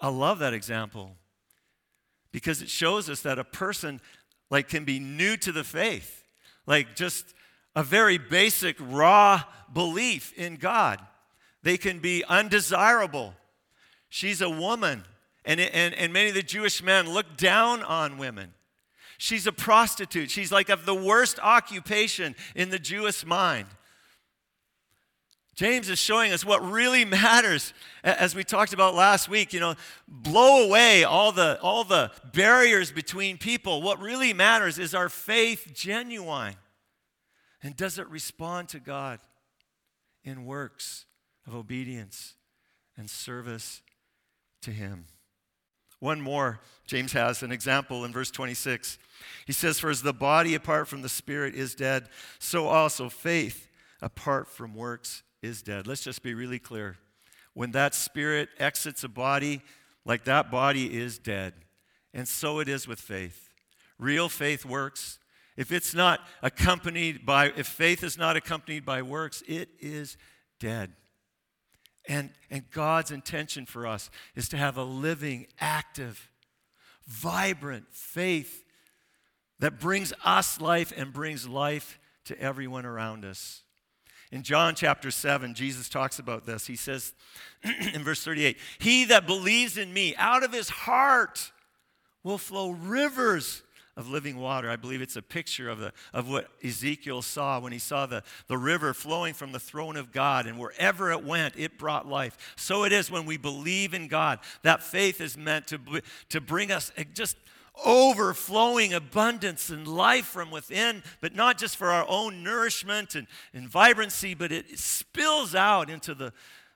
I 0.00 0.08
love 0.08 0.38
that 0.40 0.54
example 0.54 1.16
because 2.32 2.62
it 2.62 2.68
shows 2.68 3.08
us 3.08 3.22
that 3.22 3.38
a 3.38 3.44
person 3.44 4.00
like 4.50 4.68
can 4.68 4.84
be 4.84 4.98
new 4.98 5.36
to 5.38 5.52
the 5.52 5.64
faith, 5.64 6.24
like 6.66 6.96
just 6.96 7.34
a 7.74 7.82
very 7.82 8.18
basic 8.18 8.76
raw 8.80 9.42
belief 9.72 10.32
in 10.36 10.56
God 10.56 11.00
they 11.62 11.76
can 11.76 11.98
be 11.98 12.24
undesirable. 12.24 13.34
She's 14.08 14.40
a 14.40 14.50
woman, 14.50 15.04
and, 15.44 15.60
and, 15.60 15.94
and 15.94 16.12
many 16.12 16.28
of 16.28 16.34
the 16.34 16.42
Jewish 16.42 16.82
men 16.82 17.08
look 17.08 17.36
down 17.36 17.82
on 17.82 18.18
women. 18.18 18.52
She's 19.18 19.46
a 19.46 19.52
prostitute. 19.52 20.30
She's 20.30 20.50
like 20.50 20.68
of 20.68 20.84
the 20.84 20.94
worst 20.94 21.38
occupation 21.40 22.34
in 22.56 22.70
the 22.70 22.78
Jewish 22.78 23.24
mind. 23.24 23.68
James 25.54 25.90
is 25.90 25.98
showing 25.98 26.32
us 26.32 26.44
what 26.44 26.66
really 26.68 27.04
matters, 27.04 27.74
as 28.02 28.34
we 28.34 28.42
talked 28.42 28.72
about 28.72 28.94
last 28.94 29.28
week. 29.28 29.52
You 29.52 29.60
know, 29.60 29.74
blow 30.08 30.64
away 30.64 31.04
all 31.04 31.30
the, 31.30 31.60
all 31.60 31.84
the 31.84 32.10
barriers 32.32 32.90
between 32.90 33.36
people. 33.36 33.82
What 33.82 34.00
really 34.00 34.32
matters 34.32 34.78
is 34.78 34.94
our 34.94 35.08
faith 35.08 35.70
genuine? 35.74 36.56
And 37.62 37.76
does 37.76 37.98
it 37.98 38.08
respond 38.08 38.70
to 38.70 38.80
God 38.80 39.20
in 40.24 40.46
works? 40.46 41.04
Of 41.46 41.54
obedience 41.54 42.34
and 42.96 43.08
service 43.08 43.82
to 44.62 44.70
Him. 44.70 45.06
One 45.98 46.20
more, 46.20 46.60
James 46.84 47.12
has 47.12 47.44
an 47.44 47.52
example 47.52 48.04
in 48.04 48.12
verse 48.12 48.30
26. 48.30 48.98
He 49.46 49.52
says, 49.52 49.78
For 49.78 49.88
as 49.88 50.02
the 50.02 50.12
body 50.12 50.54
apart 50.54 50.88
from 50.88 51.02
the 51.02 51.08
spirit 51.08 51.54
is 51.54 51.76
dead, 51.76 52.08
so 52.40 52.66
also 52.66 53.08
faith 53.08 53.68
apart 54.00 54.48
from 54.48 54.74
works 54.74 55.22
is 55.42 55.62
dead. 55.62 55.86
Let's 55.86 56.02
just 56.02 56.22
be 56.22 56.34
really 56.34 56.58
clear. 56.58 56.96
When 57.54 57.70
that 57.72 57.94
spirit 57.94 58.48
exits 58.58 59.04
a 59.04 59.08
body, 59.08 59.62
like 60.04 60.24
that 60.24 60.50
body 60.50 60.92
is 60.92 61.18
dead. 61.18 61.54
And 62.12 62.26
so 62.26 62.58
it 62.58 62.68
is 62.68 62.88
with 62.88 63.00
faith. 63.00 63.50
Real 63.98 64.28
faith 64.28 64.64
works. 64.64 65.20
If 65.56 65.70
it's 65.70 65.94
not 65.94 66.20
accompanied 66.42 67.24
by, 67.24 67.52
if 67.56 67.66
faith 67.66 68.02
is 68.02 68.18
not 68.18 68.36
accompanied 68.36 68.84
by 68.84 69.02
works, 69.02 69.42
it 69.46 69.68
is 69.78 70.16
dead. 70.58 70.94
And, 72.08 72.30
and 72.50 72.68
God's 72.70 73.10
intention 73.10 73.66
for 73.66 73.86
us 73.86 74.10
is 74.34 74.48
to 74.50 74.56
have 74.56 74.76
a 74.76 74.82
living, 74.82 75.46
active, 75.60 76.30
vibrant 77.06 77.86
faith 77.90 78.64
that 79.60 79.78
brings 79.78 80.12
us 80.24 80.60
life 80.60 80.92
and 80.96 81.12
brings 81.12 81.48
life 81.48 81.98
to 82.24 82.38
everyone 82.40 82.84
around 82.84 83.24
us. 83.24 83.62
In 84.32 84.42
John 84.42 84.74
chapter 84.74 85.10
7, 85.10 85.54
Jesus 85.54 85.88
talks 85.88 86.18
about 86.18 86.46
this. 86.46 86.66
He 86.66 86.74
says 86.74 87.12
in 87.94 88.02
verse 88.02 88.24
38 88.24 88.56
He 88.78 89.04
that 89.06 89.26
believes 89.26 89.76
in 89.76 89.92
me, 89.92 90.16
out 90.16 90.42
of 90.42 90.52
his 90.52 90.70
heart 90.70 91.52
will 92.24 92.38
flow 92.38 92.70
rivers 92.70 93.62
of 93.96 94.08
living 94.08 94.38
water. 94.38 94.70
I 94.70 94.76
believe 94.76 95.02
it's 95.02 95.16
a 95.16 95.22
picture 95.22 95.68
of, 95.68 95.78
the, 95.78 95.92
of 96.12 96.28
what 96.28 96.48
Ezekiel 96.64 97.22
saw 97.22 97.60
when 97.60 97.72
he 97.72 97.78
saw 97.78 98.06
the, 98.06 98.22
the 98.46 98.56
river 98.56 98.94
flowing 98.94 99.34
from 99.34 99.52
the 99.52 99.60
throne 99.60 99.96
of 99.96 100.12
God, 100.12 100.46
and 100.46 100.58
wherever 100.58 101.10
it 101.10 101.24
went, 101.24 101.54
it 101.56 101.78
brought 101.78 102.08
life. 102.08 102.54
So 102.56 102.84
it 102.84 102.92
is 102.92 103.10
when 103.10 103.26
we 103.26 103.36
believe 103.36 103.92
in 103.92 104.08
God. 104.08 104.38
That 104.62 104.82
faith 104.82 105.20
is 105.20 105.36
meant 105.36 105.66
to, 105.68 105.78
to 106.30 106.40
bring 106.40 106.72
us 106.72 106.90
just 107.12 107.36
overflowing 107.84 108.92
abundance 108.92 109.70
and 109.70 109.86
life 109.86 110.26
from 110.26 110.50
within, 110.50 111.02
but 111.20 111.34
not 111.34 111.58
just 111.58 111.76
for 111.76 111.88
our 111.88 112.06
own 112.08 112.42
nourishment 112.42 113.14
and, 113.14 113.26
and 113.54 113.68
vibrancy, 113.68 114.34
but 114.34 114.52
it 114.52 114.78
spills 114.78 115.54
out 115.54 115.88
into 115.88 116.14
the, 116.14 116.32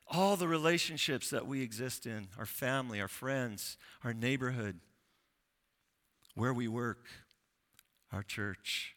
all 0.09 0.37
the 0.37 0.49
relationships 0.49 1.31
that 1.31 1.47
we 1.47 1.63
exist 1.63 2.07
in 2.07 2.29
our 2.39 2.47
family, 2.47 3.01
our 3.01 3.09
friends, 3.09 3.77
our 4.05 4.15
neighborhood 4.15 4.81
where 6.37 6.53
we 6.53 6.68
work, 6.68 7.07
our 8.12 8.22
church. 8.22 8.94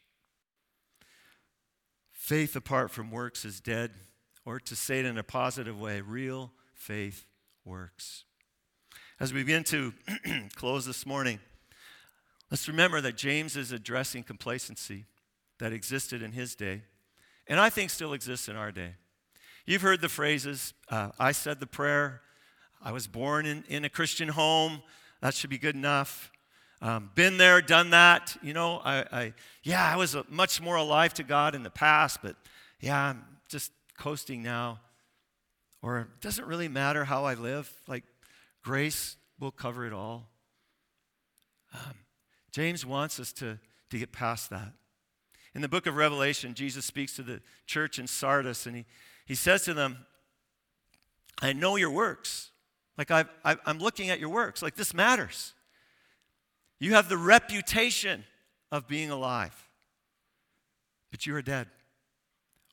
Faith 2.12 2.54
apart 2.54 2.90
from 2.90 3.10
works 3.10 3.44
is 3.46 3.60
dead, 3.60 3.92
or 4.44 4.60
to 4.60 4.76
say 4.76 5.00
it 5.00 5.06
in 5.06 5.18
a 5.18 5.22
positive 5.22 5.80
way, 5.80 6.02
real 6.02 6.52
faith 6.74 7.24
works. 7.64 8.24
As 9.18 9.32
we 9.32 9.42
begin 9.42 9.64
to 9.64 9.94
close 10.54 10.84
this 10.84 11.06
morning, 11.06 11.40
let's 12.50 12.68
remember 12.68 13.00
that 13.00 13.16
James 13.16 13.56
is 13.56 13.72
addressing 13.72 14.22
complacency 14.22 15.06
that 15.58 15.72
existed 15.72 16.22
in 16.22 16.32
his 16.32 16.54
day, 16.54 16.82
and 17.48 17.58
I 17.58 17.70
think 17.70 17.88
still 17.88 18.12
exists 18.12 18.48
in 18.48 18.56
our 18.56 18.70
day. 18.70 18.96
You've 19.64 19.82
heard 19.82 20.02
the 20.02 20.08
phrases 20.10 20.74
uh, 20.90 21.10
I 21.18 21.32
said 21.32 21.58
the 21.58 21.66
prayer, 21.66 22.20
I 22.82 22.92
was 22.92 23.06
born 23.06 23.46
in, 23.46 23.64
in 23.66 23.86
a 23.86 23.90
Christian 23.90 24.28
home, 24.28 24.82
that 25.22 25.32
should 25.34 25.50
be 25.50 25.58
good 25.58 25.74
enough. 25.74 26.30
Um, 26.82 27.10
been 27.14 27.36
there, 27.36 27.60
done 27.60 27.90
that. 27.90 28.36
You 28.42 28.54
know, 28.54 28.80
I, 28.84 29.04
I 29.12 29.32
yeah, 29.62 29.84
I 29.92 29.96
was 29.96 30.16
much 30.28 30.60
more 30.60 30.76
alive 30.76 31.12
to 31.14 31.22
God 31.22 31.54
in 31.54 31.62
the 31.62 31.70
past, 31.70 32.20
but 32.22 32.36
yeah, 32.80 32.98
I'm 32.98 33.24
just 33.48 33.72
coasting 33.98 34.42
now. 34.42 34.80
Or 35.82 36.00
it 36.00 36.20
doesn't 36.20 36.46
really 36.46 36.68
matter 36.68 37.04
how 37.04 37.24
I 37.24 37.34
live. 37.34 37.70
Like, 37.86 38.04
grace 38.62 39.16
will 39.38 39.50
cover 39.50 39.86
it 39.86 39.92
all. 39.92 40.28
Um, 41.74 41.94
James 42.52 42.84
wants 42.84 43.20
us 43.20 43.32
to, 43.34 43.58
to 43.90 43.98
get 43.98 44.12
past 44.12 44.50
that. 44.50 44.72
In 45.54 45.62
the 45.62 45.68
book 45.68 45.86
of 45.86 45.96
Revelation, 45.96 46.54
Jesus 46.54 46.84
speaks 46.84 47.16
to 47.16 47.22
the 47.22 47.40
church 47.66 47.98
in 47.98 48.06
Sardis, 48.06 48.66
and 48.66 48.76
he, 48.76 48.86
he 49.26 49.34
says 49.34 49.64
to 49.64 49.74
them, 49.74 50.06
I 51.42 51.52
know 51.52 51.76
your 51.76 51.90
works. 51.90 52.50
Like, 52.98 53.10
i 53.10 53.24
am 53.44 53.78
looking 53.78 54.10
at 54.10 54.20
your 54.20 54.28
works. 54.28 54.62
Like, 54.62 54.74
this 54.74 54.92
matters. 54.92 55.54
You 56.80 56.94
have 56.94 57.08
the 57.08 57.18
reputation 57.18 58.24
of 58.72 58.88
being 58.88 59.10
alive, 59.10 59.68
but 61.10 61.26
you 61.26 61.36
are 61.36 61.42
dead. 61.42 61.68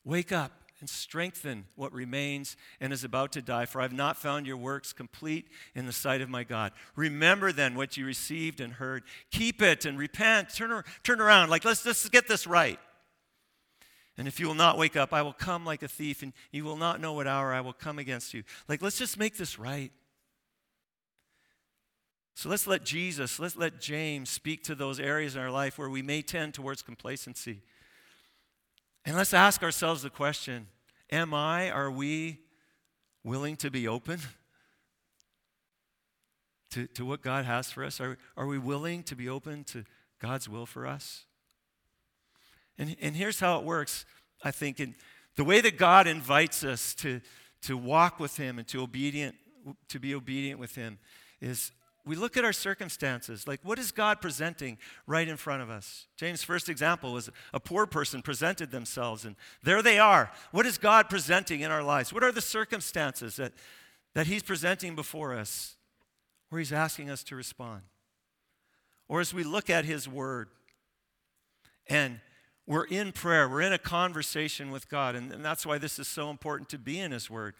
Wake 0.06 0.32
up 0.32 0.54
and 0.80 0.90
strengthen 0.90 1.66
what 1.76 1.92
remains 1.92 2.56
and 2.80 2.94
is 2.94 3.04
about 3.04 3.32
to 3.34 3.42
die, 3.42 3.66
for 3.66 3.80
I 3.80 3.84
have 3.84 3.94
not 3.94 4.16
found 4.16 4.46
your 4.46 4.58
works 4.58 4.94
complete 4.94 5.50
in 5.76 5.86
the 5.86 5.92
sight 5.92 6.22
of 6.22 6.30
my 6.30 6.44
God. 6.44 6.72
Remember 6.96 7.52
then 7.52 7.76
what 7.76 7.98
you 7.98 8.06
received 8.06 8.62
and 8.62 8.74
heard. 8.74 9.04
Keep 9.32 9.62
it 9.62 9.86
and 9.86 9.98
repent. 9.98 10.54
Turn, 10.54 10.84
turn 11.04 11.20
around. 11.20 11.50
Like, 11.50 11.66
let's, 11.66 11.86
let's 11.86 12.08
get 12.10 12.28
this 12.28 12.48
right. 12.48 12.80
And 14.18 14.28
if 14.28 14.40
you 14.40 14.48
will 14.48 14.54
not 14.54 14.78
wake 14.78 14.96
up, 14.96 15.14
I 15.14 15.22
will 15.22 15.34
come 15.34 15.66
like 15.66 15.84
a 15.84 15.88
thief, 15.88 16.24
and 16.24 16.32
you 16.52 16.64
will 16.64 16.78
not 16.78 17.02
know 17.02 17.14
what 17.14 17.28
hour 17.28 17.54
I 17.54 17.62
will 17.62 17.74
come 17.74 18.00
against 18.00 18.34
you. 18.34 18.44
Like, 18.68 18.82
let's 18.82 18.98
just 18.98 19.20
make 19.20 19.38
this 19.38 19.60
right. 19.60 19.92
So 22.38 22.50
let's 22.50 22.68
let 22.68 22.84
Jesus, 22.84 23.40
let's 23.40 23.56
let 23.56 23.82
James 23.82 24.30
speak 24.30 24.64
to 24.66 24.76
those 24.76 25.00
areas 25.00 25.36
in 25.36 25.42
our 25.42 25.50
life 25.50 25.80
where 25.80 25.90
we 25.90 26.04
may 26.04 26.22
tend 26.22 26.54
towards 26.54 26.84
complacency. 26.84 27.62
And 29.06 29.16
let's 29.16 29.34
ask 29.34 29.64
ourselves 29.64 30.04
the 30.04 30.12
question 30.12 30.68
Am 31.12 31.34
I, 31.34 31.72
are 31.72 31.90
we 31.90 32.42
willing 33.24 33.56
to 33.56 33.72
be 33.72 33.88
open 33.88 34.20
to, 36.70 36.86
to 36.86 37.08
what 37.08 37.24
God 37.24 37.46
has 37.46 37.72
for 37.72 37.84
us? 37.84 38.00
Are, 38.00 38.20
are 38.38 38.46
we 38.46 38.60
willing 38.60 39.02
to 39.06 39.16
be 39.16 39.28
open 39.28 39.64
to 39.64 39.84
God's 40.22 40.48
will 40.48 40.68
for 40.68 40.86
us? 40.86 41.26
And, 42.78 42.96
and 43.02 43.16
here's 43.16 43.40
how 43.40 43.58
it 43.58 43.66
works, 43.66 44.06
I 44.44 44.52
think. 44.52 44.80
In 44.80 44.94
the 45.38 45.44
way 45.44 45.60
that 45.60 45.80
God 45.80 46.06
invites 46.06 46.64
us 46.64 46.94
to, 46.96 47.20
to 47.64 47.76
walk 47.76 48.20
with 48.20 48.38
Him 48.38 48.60
and 48.60 48.68
to, 48.68 48.84
obedient, 48.84 49.34
to 49.90 50.00
be 50.00 50.14
obedient 50.14 50.60
with 50.60 50.76
Him 50.76 51.00
is 51.42 51.72
we 52.08 52.16
look 52.16 52.38
at 52.38 52.46
our 52.46 52.54
circumstances. 52.54 53.48
Like, 53.48 53.60
what 53.64 53.78
is 53.78 53.92
God 53.92 54.22
presenting 54.22 54.78
right 55.06 55.28
in 55.28 55.38
front 55.38 55.62
of 55.62 55.70
us? 55.70 56.08
James' 56.16 56.44
first 56.44 56.70
example 56.70 57.14
was 57.14 57.30
a 57.54 57.60
poor 57.60 57.86
person 57.86 58.22
presented 58.22 58.72
themselves, 58.72 59.26
and 59.26 59.36
there 59.62 59.82
they 59.82 60.00
are. 60.00 60.32
What 60.52 60.66
is 60.66 60.78
God 60.78 61.10
presenting 61.10 61.62
in 61.62 61.70
our 61.70 61.84
lives? 61.84 62.14
What 62.14 62.24
are 62.24 62.32
the 62.32 62.42
circumstances 62.42 63.36
that, 63.36 63.54
that 64.14 64.28
He's 64.28 64.44
presenting 64.44 64.96
before 64.96 65.36
us 65.36 65.76
where 66.50 66.60
He's 66.60 66.74
asking 66.74 67.10
us 67.10 67.24
to 67.26 67.36
respond? 67.36 67.82
Or 69.10 69.20
as 69.20 69.34
we 69.34 69.44
look 69.44 69.70
at 69.70 69.86
His 69.86 70.08
Word 70.08 70.48
and 71.88 72.20
we're 72.66 72.86
in 72.86 73.12
prayer, 73.12 73.48
we're 73.48 73.62
in 73.62 73.74
a 73.74 73.78
conversation 73.78 74.72
with 74.72 74.90
God, 74.90 75.16
and, 75.16 75.32
and 75.32 75.44
that's 75.44 75.66
why 75.66 75.78
this 75.78 76.00
is 76.00 76.08
so 76.08 76.30
important 76.30 76.70
to 76.70 76.78
be 76.78 77.00
in 77.00 77.12
His 77.12 77.30
Word. 77.30 77.54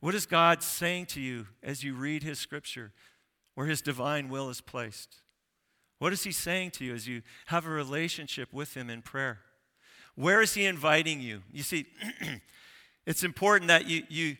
What 0.00 0.14
is 0.14 0.26
God 0.26 0.62
saying 0.62 1.06
to 1.06 1.20
you 1.20 1.48
as 1.62 1.82
you 1.82 1.94
read 1.94 2.22
His 2.22 2.38
Scripture? 2.38 2.92
Where 3.58 3.66
His 3.66 3.82
divine 3.82 4.28
will 4.28 4.50
is 4.50 4.60
placed? 4.60 5.16
What 5.98 6.12
is 6.12 6.22
He 6.22 6.30
saying 6.30 6.70
to 6.72 6.84
you 6.84 6.94
as 6.94 7.08
you 7.08 7.22
have 7.46 7.66
a 7.66 7.70
relationship 7.70 8.52
with 8.52 8.74
Him 8.74 8.88
in 8.88 9.02
prayer? 9.02 9.40
Where 10.14 10.40
is 10.40 10.54
He 10.54 10.64
inviting 10.64 11.20
you? 11.20 11.42
You 11.52 11.64
see, 11.64 11.86
it's 13.04 13.24
important 13.24 13.66
that 13.66 13.88
you, 13.88 14.04
you, 14.08 14.36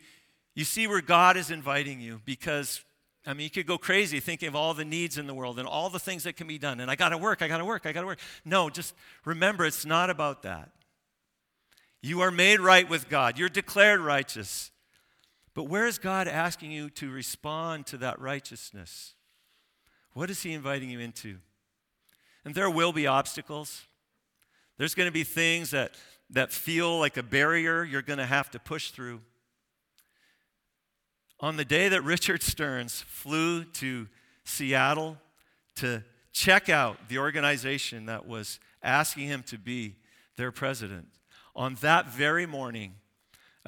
you 0.54 0.64
see 0.64 0.86
where 0.86 1.00
God 1.00 1.36
is 1.36 1.50
inviting 1.50 2.00
you 2.00 2.20
because, 2.24 2.80
I 3.26 3.34
mean, 3.34 3.42
you 3.42 3.50
could 3.50 3.66
go 3.66 3.76
crazy 3.76 4.20
thinking 4.20 4.46
of 4.46 4.54
all 4.54 4.72
the 4.72 4.84
needs 4.84 5.18
in 5.18 5.26
the 5.26 5.34
world 5.34 5.58
and 5.58 5.66
all 5.66 5.90
the 5.90 5.98
things 5.98 6.22
that 6.22 6.36
can 6.36 6.46
be 6.46 6.56
done. 6.56 6.78
And 6.78 6.88
I 6.88 6.94
got 6.94 7.08
to 7.08 7.18
work, 7.18 7.42
I 7.42 7.48
got 7.48 7.58
to 7.58 7.64
work, 7.64 7.86
I 7.86 7.90
got 7.92 8.02
to 8.02 8.06
work. 8.06 8.20
No, 8.44 8.70
just 8.70 8.94
remember, 9.24 9.66
it's 9.66 9.84
not 9.84 10.10
about 10.10 10.44
that. 10.44 10.70
You 12.02 12.20
are 12.20 12.30
made 12.30 12.60
right 12.60 12.88
with 12.88 13.08
God, 13.08 13.36
you're 13.36 13.48
declared 13.48 13.98
righteous. 13.98 14.70
But 15.58 15.64
where 15.64 15.88
is 15.88 15.98
God 15.98 16.28
asking 16.28 16.70
you 16.70 16.88
to 16.90 17.10
respond 17.10 17.86
to 17.86 17.96
that 17.96 18.20
righteousness? 18.20 19.14
What 20.12 20.30
is 20.30 20.40
He 20.44 20.52
inviting 20.52 20.88
you 20.88 21.00
into? 21.00 21.38
And 22.44 22.54
there 22.54 22.70
will 22.70 22.92
be 22.92 23.08
obstacles. 23.08 23.82
There's 24.76 24.94
going 24.94 25.08
to 25.08 25.12
be 25.12 25.24
things 25.24 25.72
that, 25.72 25.96
that 26.30 26.52
feel 26.52 27.00
like 27.00 27.16
a 27.16 27.24
barrier 27.24 27.82
you're 27.82 28.02
going 28.02 28.20
to 28.20 28.24
have 28.24 28.52
to 28.52 28.60
push 28.60 28.92
through. 28.92 29.20
On 31.40 31.56
the 31.56 31.64
day 31.64 31.88
that 31.88 32.02
Richard 32.04 32.44
Stearns 32.44 33.00
flew 33.08 33.64
to 33.64 34.06
Seattle 34.44 35.18
to 35.74 36.04
check 36.30 36.68
out 36.68 37.08
the 37.08 37.18
organization 37.18 38.06
that 38.06 38.28
was 38.28 38.60
asking 38.80 39.26
him 39.26 39.42
to 39.48 39.58
be 39.58 39.96
their 40.36 40.52
president, 40.52 41.08
on 41.56 41.74
that 41.80 42.06
very 42.06 42.46
morning, 42.46 42.94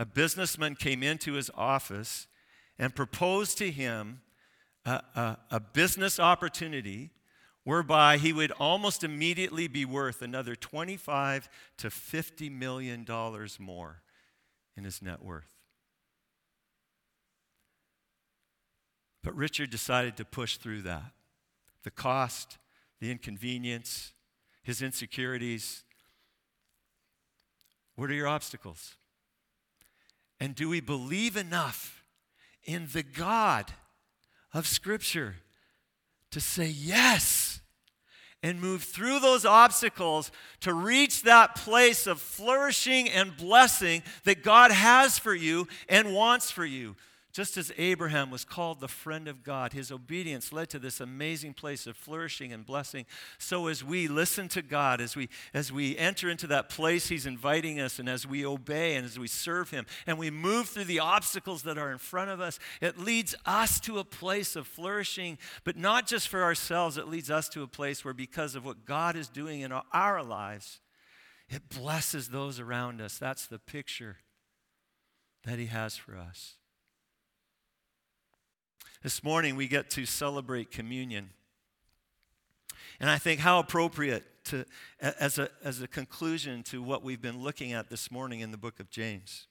a 0.01 0.07
businessman 0.07 0.75
came 0.77 1.03
into 1.03 1.35
his 1.35 1.51
office 1.55 2.27
and 2.79 2.95
proposed 2.95 3.59
to 3.59 3.71
him 3.71 4.23
a, 4.87 4.93
a, 5.15 5.39
a, 5.51 5.61
business 5.61 6.19
opportunity 6.19 7.11
whereby 7.65 8.17
he 8.17 8.33
would 8.33 8.51
almost 8.53 9.05
immediately 9.05 9.69
be 9.69 9.85
worth 9.85 10.23
another 10.23 10.57
25 10.57 11.51
to 11.77 11.91
50 11.91 12.49
million 12.49 13.05
dollars 13.05 13.61
more 13.61 14.01
in 14.75 14.85
his 14.85 15.03
net 15.03 15.23
worth. 15.23 15.55
But 19.23 19.37
Richard 19.37 19.69
decided 19.69 20.17
to 20.17 20.25
push 20.25 20.57
through 20.57 20.81
that. 20.83 21.13
The 21.85 21.91
cost, 21.91 22.57
the 23.01 23.11
inconvenience, 23.11 24.15
his 24.63 24.81
insecurities. 24.81 25.85
What 27.97 28.09
are 28.09 28.15
your 28.15 28.29
obstacles? 28.29 28.95
And 30.41 30.55
do 30.55 30.69
we 30.69 30.81
believe 30.81 31.37
enough 31.37 32.03
in 32.65 32.89
the 32.93 33.03
God 33.03 33.73
of 34.55 34.67
Scripture 34.67 35.37
to 36.31 36.41
say 36.41 36.67
yes 36.67 37.61
and 38.43 38.61
move 38.61 38.83
through 38.83 39.21
those 39.21 39.45
obstacles 39.45 40.33
to 40.61 40.73
reach 40.73 41.23
that 41.23 41.55
place 41.55 42.07
of 42.07 42.21
flourishing 42.21 43.09
and 43.09 43.37
blessing 43.37 44.03
that 44.25 44.43
God 44.43 44.71
has 44.71 45.19
for 45.19 45.35
you 45.35 45.69
and 45.89 46.15
wants 46.15 46.51
for 46.51 46.65
you? 46.65 46.97
Just 47.41 47.57
as 47.57 47.73
Abraham 47.79 48.31
was 48.31 48.45
called 48.45 48.81
the 48.81 48.87
friend 48.87 49.27
of 49.27 49.43
God, 49.43 49.73
his 49.73 49.91
obedience 49.91 50.53
led 50.53 50.69
to 50.69 50.79
this 50.79 51.01
amazing 51.01 51.55
place 51.55 51.87
of 51.87 51.97
flourishing 51.97 52.53
and 52.53 52.67
blessing. 52.67 53.07
So 53.39 53.69
as 53.69 53.83
we 53.83 54.09
listen 54.09 54.47
to 54.49 54.61
God, 54.61 55.01
as 55.01 55.17
we 55.17 55.31
as 55.55 55.73
we 55.73 55.97
enter 55.97 56.29
into 56.29 56.47
that 56.49 56.69
place 56.69 57.09
he's 57.09 57.25
inviting 57.25 57.81
us 57.81 57.99
and 57.99 58.11
as 58.11 58.27
we 58.27 58.45
obey 58.45 58.95
and 58.95 59.07
as 59.07 59.19
we 59.19 59.27
serve 59.27 59.71
him 59.71 59.87
and 60.07 60.19
we 60.19 60.31
move 60.31 60.69
through 60.69 60.85
the 60.85 61.01
obstacles 61.01 61.63
that 61.63 61.79
are 61.79 61.91
in 61.91 61.97
front 61.97 62.29
of 62.29 62.43
us, 62.43 62.59
it 62.83 62.99
leads 62.99 63.35
us 63.47 63.81
to 63.81 63.99
a 63.99 64.05
place 64.05 64.55
of 64.55 64.67
flourishing, 64.67 65.39
but 65.65 65.79
not 65.79 66.07
just 66.07 66.29
for 66.29 66.43
ourselves, 66.43 66.99
it 66.99 67.09
leads 67.09 67.31
us 67.31 67.49
to 67.49 67.63
a 67.63 67.67
place 67.67 68.05
where 68.05 68.13
because 68.13 68.55
of 68.55 68.67
what 68.67 68.85
God 68.85 69.17
is 69.17 69.31
doing 69.31 69.63
in 69.63 69.73
our 69.73 70.23
lives, 70.23 70.81
it 71.49 71.71
blesses 71.71 72.29
those 72.29 72.61
around 72.61 73.01
us. 73.01 73.17
That's 73.17 73.47
the 73.47 73.59
picture 73.59 74.19
that 75.45 75.59
he 75.59 75.69
has 75.69 75.97
for 75.97 76.19
us. 76.19 76.59
This 79.03 79.25
morning 79.25 79.57
we 79.57 79.67
get 79.67 79.89
to 79.91 80.05
celebrate 80.05 80.71
communion. 80.71 81.31
And 83.01 83.09
I 83.09 83.17
think 83.17 83.41
how 83.41 83.59
appropriate 83.59 84.25
to, 84.45 84.67
as, 85.01 85.39
a, 85.39 85.49
as 85.65 85.81
a 85.81 85.89
conclusion 85.89 86.63
to 86.65 86.83
what 86.83 87.03
we've 87.03 87.23
been 87.23 87.41
looking 87.41 87.73
at 87.73 87.89
this 87.89 88.11
morning 88.11 88.41
in 88.41 88.51
the 88.51 88.59
book 88.59 88.79
of 88.79 88.91
James. 88.91 89.47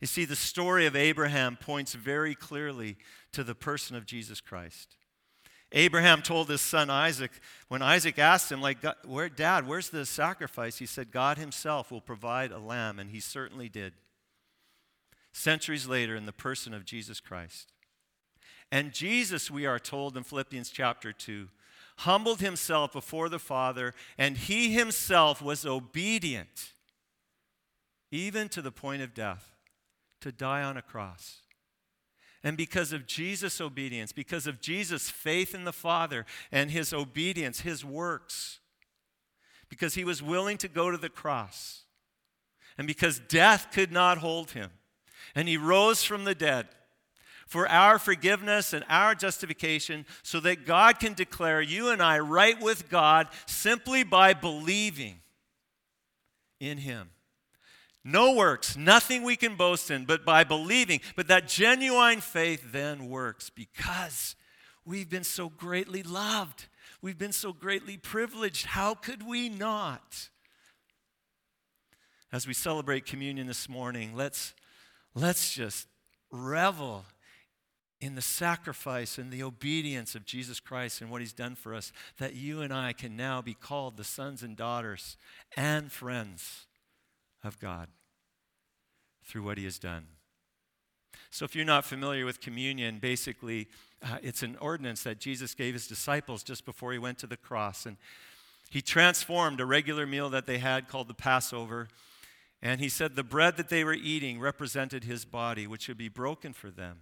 You 0.00 0.08
see, 0.08 0.24
the 0.24 0.34
story 0.34 0.86
of 0.86 0.96
Abraham 0.96 1.56
points 1.56 1.94
very 1.94 2.34
clearly 2.34 2.96
to 3.32 3.44
the 3.44 3.54
person 3.54 3.94
of 3.94 4.06
Jesus 4.06 4.40
Christ. 4.40 4.96
Abraham 5.70 6.20
told 6.20 6.48
his 6.48 6.60
son 6.60 6.90
Isaac, 6.90 7.30
when 7.68 7.80
Isaac 7.80 8.18
asked 8.18 8.50
him, 8.50 8.60
like, 8.60 8.78
where, 9.04 9.28
Dad, 9.28 9.68
where's 9.68 9.90
the 9.90 10.04
sacrifice? 10.04 10.78
He 10.78 10.86
said, 10.86 11.12
God 11.12 11.38
himself 11.38 11.92
will 11.92 12.00
provide 12.00 12.50
a 12.50 12.58
lamb, 12.58 12.98
and 12.98 13.10
he 13.10 13.20
certainly 13.20 13.68
did. 13.68 13.92
Centuries 15.32 15.86
later, 15.86 16.14
in 16.16 16.26
the 16.26 16.32
person 16.32 16.74
of 16.74 16.84
Jesus 16.84 17.20
Christ. 17.20 17.72
And 18.70 18.92
Jesus, 18.92 19.50
we 19.50 19.66
are 19.66 19.78
told 19.78 20.16
in 20.16 20.24
Philippians 20.24 20.70
chapter 20.70 21.12
2, 21.12 21.48
humbled 21.98 22.40
himself 22.40 22.92
before 22.92 23.28
the 23.28 23.38
Father, 23.38 23.94
and 24.18 24.36
he 24.36 24.72
himself 24.72 25.40
was 25.40 25.64
obedient, 25.64 26.72
even 28.10 28.48
to 28.48 28.60
the 28.62 28.72
point 28.72 29.02
of 29.02 29.14
death, 29.14 29.52
to 30.20 30.32
die 30.32 30.62
on 30.62 30.76
a 30.76 30.82
cross. 30.82 31.40
And 32.42 32.56
because 32.56 32.92
of 32.92 33.06
Jesus' 33.06 33.60
obedience, 33.60 34.12
because 34.12 34.46
of 34.46 34.60
Jesus' 34.60 35.08
faith 35.08 35.54
in 35.54 35.64
the 35.64 35.72
Father 35.72 36.26
and 36.52 36.70
his 36.70 36.92
obedience, 36.92 37.60
his 37.60 37.84
works, 37.84 38.58
because 39.70 39.94
he 39.94 40.04
was 40.04 40.22
willing 40.22 40.58
to 40.58 40.68
go 40.68 40.90
to 40.90 40.98
the 40.98 41.08
cross, 41.08 41.84
and 42.76 42.86
because 42.86 43.18
death 43.18 43.68
could 43.72 43.92
not 43.92 44.18
hold 44.18 44.50
him, 44.50 44.70
and 45.34 45.48
he 45.48 45.56
rose 45.56 46.02
from 46.02 46.24
the 46.24 46.34
dead 46.34 46.68
for 47.46 47.68
our 47.68 47.98
forgiveness 47.98 48.72
and 48.72 48.84
our 48.88 49.14
justification 49.14 50.06
so 50.22 50.40
that 50.40 50.66
God 50.66 50.98
can 50.98 51.14
declare 51.14 51.60
you 51.60 51.90
and 51.90 52.02
I 52.02 52.18
right 52.18 52.60
with 52.60 52.88
God 52.88 53.28
simply 53.46 54.04
by 54.04 54.34
believing 54.34 55.20
in 56.60 56.78
Him. 56.78 57.10
No 58.04 58.34
works, 58.34 58.76
nothing 58.76 59.22
we 59.22 59.36
can 59.36 59.56
boast 59.56 59.90
in, 59.90 60.04
but 60.04 60.26
by 60.26 60.44
believing. 60.44 61.00
But 61.16 61.28
that 61.28 61.48
genuine 61.48 62.20
faith 62.20 62.72
then 62.72 63.08
works 63.08 63.48
because 63.48 64.36
we've 64.84 65.08
been 65.08 65.24
so 65.24 65.48
greatly 65.48 66.02
loved. 66.02 66.66
We've 67.00 67.16
been 67.16 67.32
so 67.32 67.52
greatly 67.52 67.96
privileged. 67.96 68.66
How 68.66 68.94
could 68.94 69.26
we 69.26 69.48
not? 69.48 70.28
As 72.30 72.46
we 72.46 72.52
celebrate 72.52 73.06
communion 73.06 73.46
this 73.46 73.68
morning, 73.68 74.14
let's, 74.14 74.54
let's 75.14 75.54
just 75.54 75.86
revel 76.30 77.04
in 78.00 78.14
the 78.14 78.22
sacrifice 78.22 79.18
and 79.18 79.30
the 79.30 79.42
obedience 79.42 80.14
of 80.14 80.26
Jesus 80.26 80.60
Christ 80.60 81.00
and 81.00 81.10
what 81.10 81.20
he's 81.20 81.32
done 81.32 81.54
for 81.54 81.74
us, 81.74 81.92
that 82.18 82.34
you 82.34 82.60
and 82.60 82.72
I 82.72 82.92
can 82.92 83.16
now 83.16 83.40
be 83.40 83.54
called 83.54 83.96
the 83.96 84.04
sons 84.04 84.42
and 84.42 84.56
daughters 84.56 85.16
and 85.56 85.90
friends 85.90 86.66
of 87.42 87.58
God 87.58 87.88
through 89.24 89.42
what 89.42 89.58
he 89.58 89.64
has 89.64 89.78
done. 89.78 90.06
So, 91.30 91.44
if 91.44 91.56
you're 91.56 91.64
not 91.64 91.84
familiar 91.84 92.24
with 92.24 92.40
communion, 92.40 92.98
basically, 92.98 93.68
uh, 94.02 94.18
it's 94.22 94.42
an 94.42 94.56
ordinance 94.60 95.02
that 95.04 95.18
Jesus 95.18 95.54
gave 95.54 95.74
his 95.74 95.86
disciples 95.86 96.42
just 96.42 96.64
before 96.64 96.92
he 96.92 96.98
went 96.98 97.18
to 97.18 97.26
the 97.26 97.36
cross. 97.36 97.86
And 97.86 97.96
he 98.70 98.82
transformed 98.82 99.60
a 99.60 99.66
regular 99.66 100.06
meal 100.06 100.28
that 100.30 100.46
they 100.46 100.58
had 100.58 100.88
called 100.88 101.08
the 101.08 101.14
Passover. 101.14 101.88
And 102.62 102.80
he 102.80 102.88
said 102.88 103.14
the 103.14 103.22
bread 103.22 103.56
that 103.56 103.68
they 103.68 103.84
were 103.84 103.94
eating 103.94 104.40
represented 104.40 105.04
his 105.04 105.24
body, 105.24 105.66
which 105.66 105.88
would 105.88 105.98
be 105.98 106.08
broken 106.08 106.52
for 106.52 106.70
them. 106.70 107.00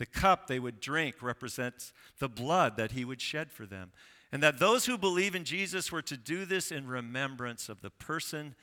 The 0.00 0.06
cup 0.06 0.46
they 0.46 0.58
would 0.58 0.80
drink 0.80 1.16
represents 1.20 1.92
the 2.20 2.28
blood 2.28 2.78
that 2.78 2.92
he 2.92 3.04
would 3.04 3.20
shed 3.20 3.52
for 3.52 3.66
them. 3.66 3.92
And 4.32 4.42
that 4.42 4.58
those 4.58 4.86
who 4.86 4.96
believe 4.96 5.34
in 5.34 5.44
Jesus 5.44 5.92
were 5.92 6.00
to 6.00 6.16
do 6.16 6.46
this 6.46 6.72
in 6.72 6.86
remembrance 6.86 7.68
of 7.68 7.82
the 7.82 7.90
person 7.90 8.54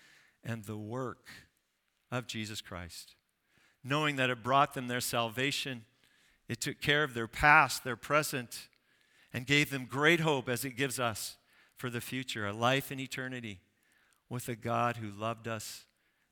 and 0.44 0.64
the 0.64 0.76
work 0.76 1.30
of 2.12 2.26
Jesus 2.26 2.60
Christ, 2.60 3.14
knowing 3.84 4.16
that 4.16 4.32
it 4.32 4.42
brought 4.42 4.74
them 4.74 4.88
their 4.88 5.00
salvation. 5.00 5.86
It 6.50 6.60
took 6.60 6.82
care 6.82 7.04
of 7.04 7.14
their 7.14 7.28
past, 7.28 7.84
their 7.84 7.96
present, 7.96 8.68
and 9.32 9.46
gave 9.46 9.70
them 9.70 9.86
great 9.86 10.22
hope 10.22 10.50
as 10.50 10.66
it 10.66 10.72
gives 10.72 11.00
us 11.00 11.38
for 11.76 11.92
the 11.92 12.02
future 12.02 12.48
a 12.48 12.52
life 12.52 12.92
in 12.92 13.00
eternity 13.00 13.60
with 14.28 14.50
a 14.50 14.56
God 14.56 14.98
who 14.98 15.12
loved 15.12 15.48
us 15.48 15.86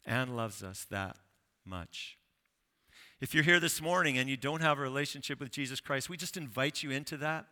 and 0.04 0.36
loves 0.36 0.64
us 0.64 0.84
that 0.90 1.18
much. 1.64 2.18
If 3.22 3.34
you're 3.34 3.44
here 3.44 3.62
this 3.62 3.82
morning 3.82 4.18
and 4.18 4.30
you 4.30 4.36
don't 4.36 4.62
have 4.62 4.78
a 4.78 4.82
relationship 4.82 5.40
with 5.40 5.50
Jesus 5.50 5.80
Christ, 5.80 6.10
we 6.10 6.18
just 6.18 6.36
invite 6.36 6.84
you 6.84 6.92
into 6.92 7.16
that. 7.18 7.46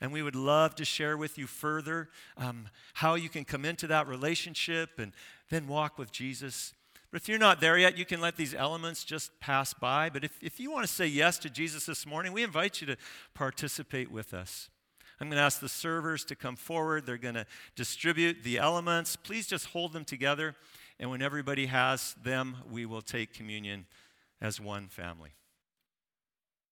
And 0.00 0.12
we 0.12 0.22
would 0.22 0.34
love 0.34 0.74
to 0.76 0.84
share 0.84 1.16
with 1.16 1.38
you 1.38 1.46
further 1.46 2.08
um, 2.36 2.68
how 2.94 3.14
you 3.14 3.28
can 3.28 3.44
come 3.44 3.64
into 3.64 3.86
that 3.86 4.08
relationship 4.08 4.98
and 4.98 5.12
then 5.50 5.68
walk 5.68 5.98
with 5.98 6.10
Jesus. 6.10 6.74
But 7.12 7.20
if 7.20 7.28
you're 7.28 7.38
not 7.38 7.60
there 7.60 7.78
yet, 7.78 7.96
you 7.96 8.04
can 8.04 8.20
let 8.20 8.36
these 8.36 8.54
elements 8.54 9.04
just 9.04 9.38
pass 9.38 9.72
by. 9.72 10.10
But 10.10 10.24
if, 10.24 10.42
if 10.42 10.58
you 10.58 10.72
want 10.72 10.84
to 10.84 10.92
say 10.92 11.06
yes 11.06 11.38
to 11.38 11.50
Jesus 11.50 11.86
this 11.86 12.06
morning, 12.06 12.32
we 12.32 12.42
invite 12.42 12.80
you 12.80 12.86
to 12.88 12.96
participate 13.34 14.10
with 14.10 14.34
us. 14.34 14.68
I'm 15.20 15.28
going 15.28 15.36
to 15.36 15.42
ask 15.42 15.60
the 15.60 15.68
servers 15.68 16.24
to 16.24 16.34
come 16.34 16.56
forward. 16.56 17.06
They're 17.06 17.18
going 17.18 17.36
to 17.36 17.46
distribute 17.76 18.42
the 18.42 18.58
elements. 18.58 19.14
Please 19.14 19.46
just 19.46 19.66
hold 19.66 19.92
them 19.92 20.04
together. 20.04 20.56
And 20.98 21.08
when 21.08 21.22
everybody 21.22 21.66
has 21.66 22.16
them, 22.22 22.56
we 22.68 22.84
will 22.84 23.02
take 23.02 23.32
communion 23.32 23.86
as 24.44 24.60
one 24.60 24.88
family. 24.88 25.30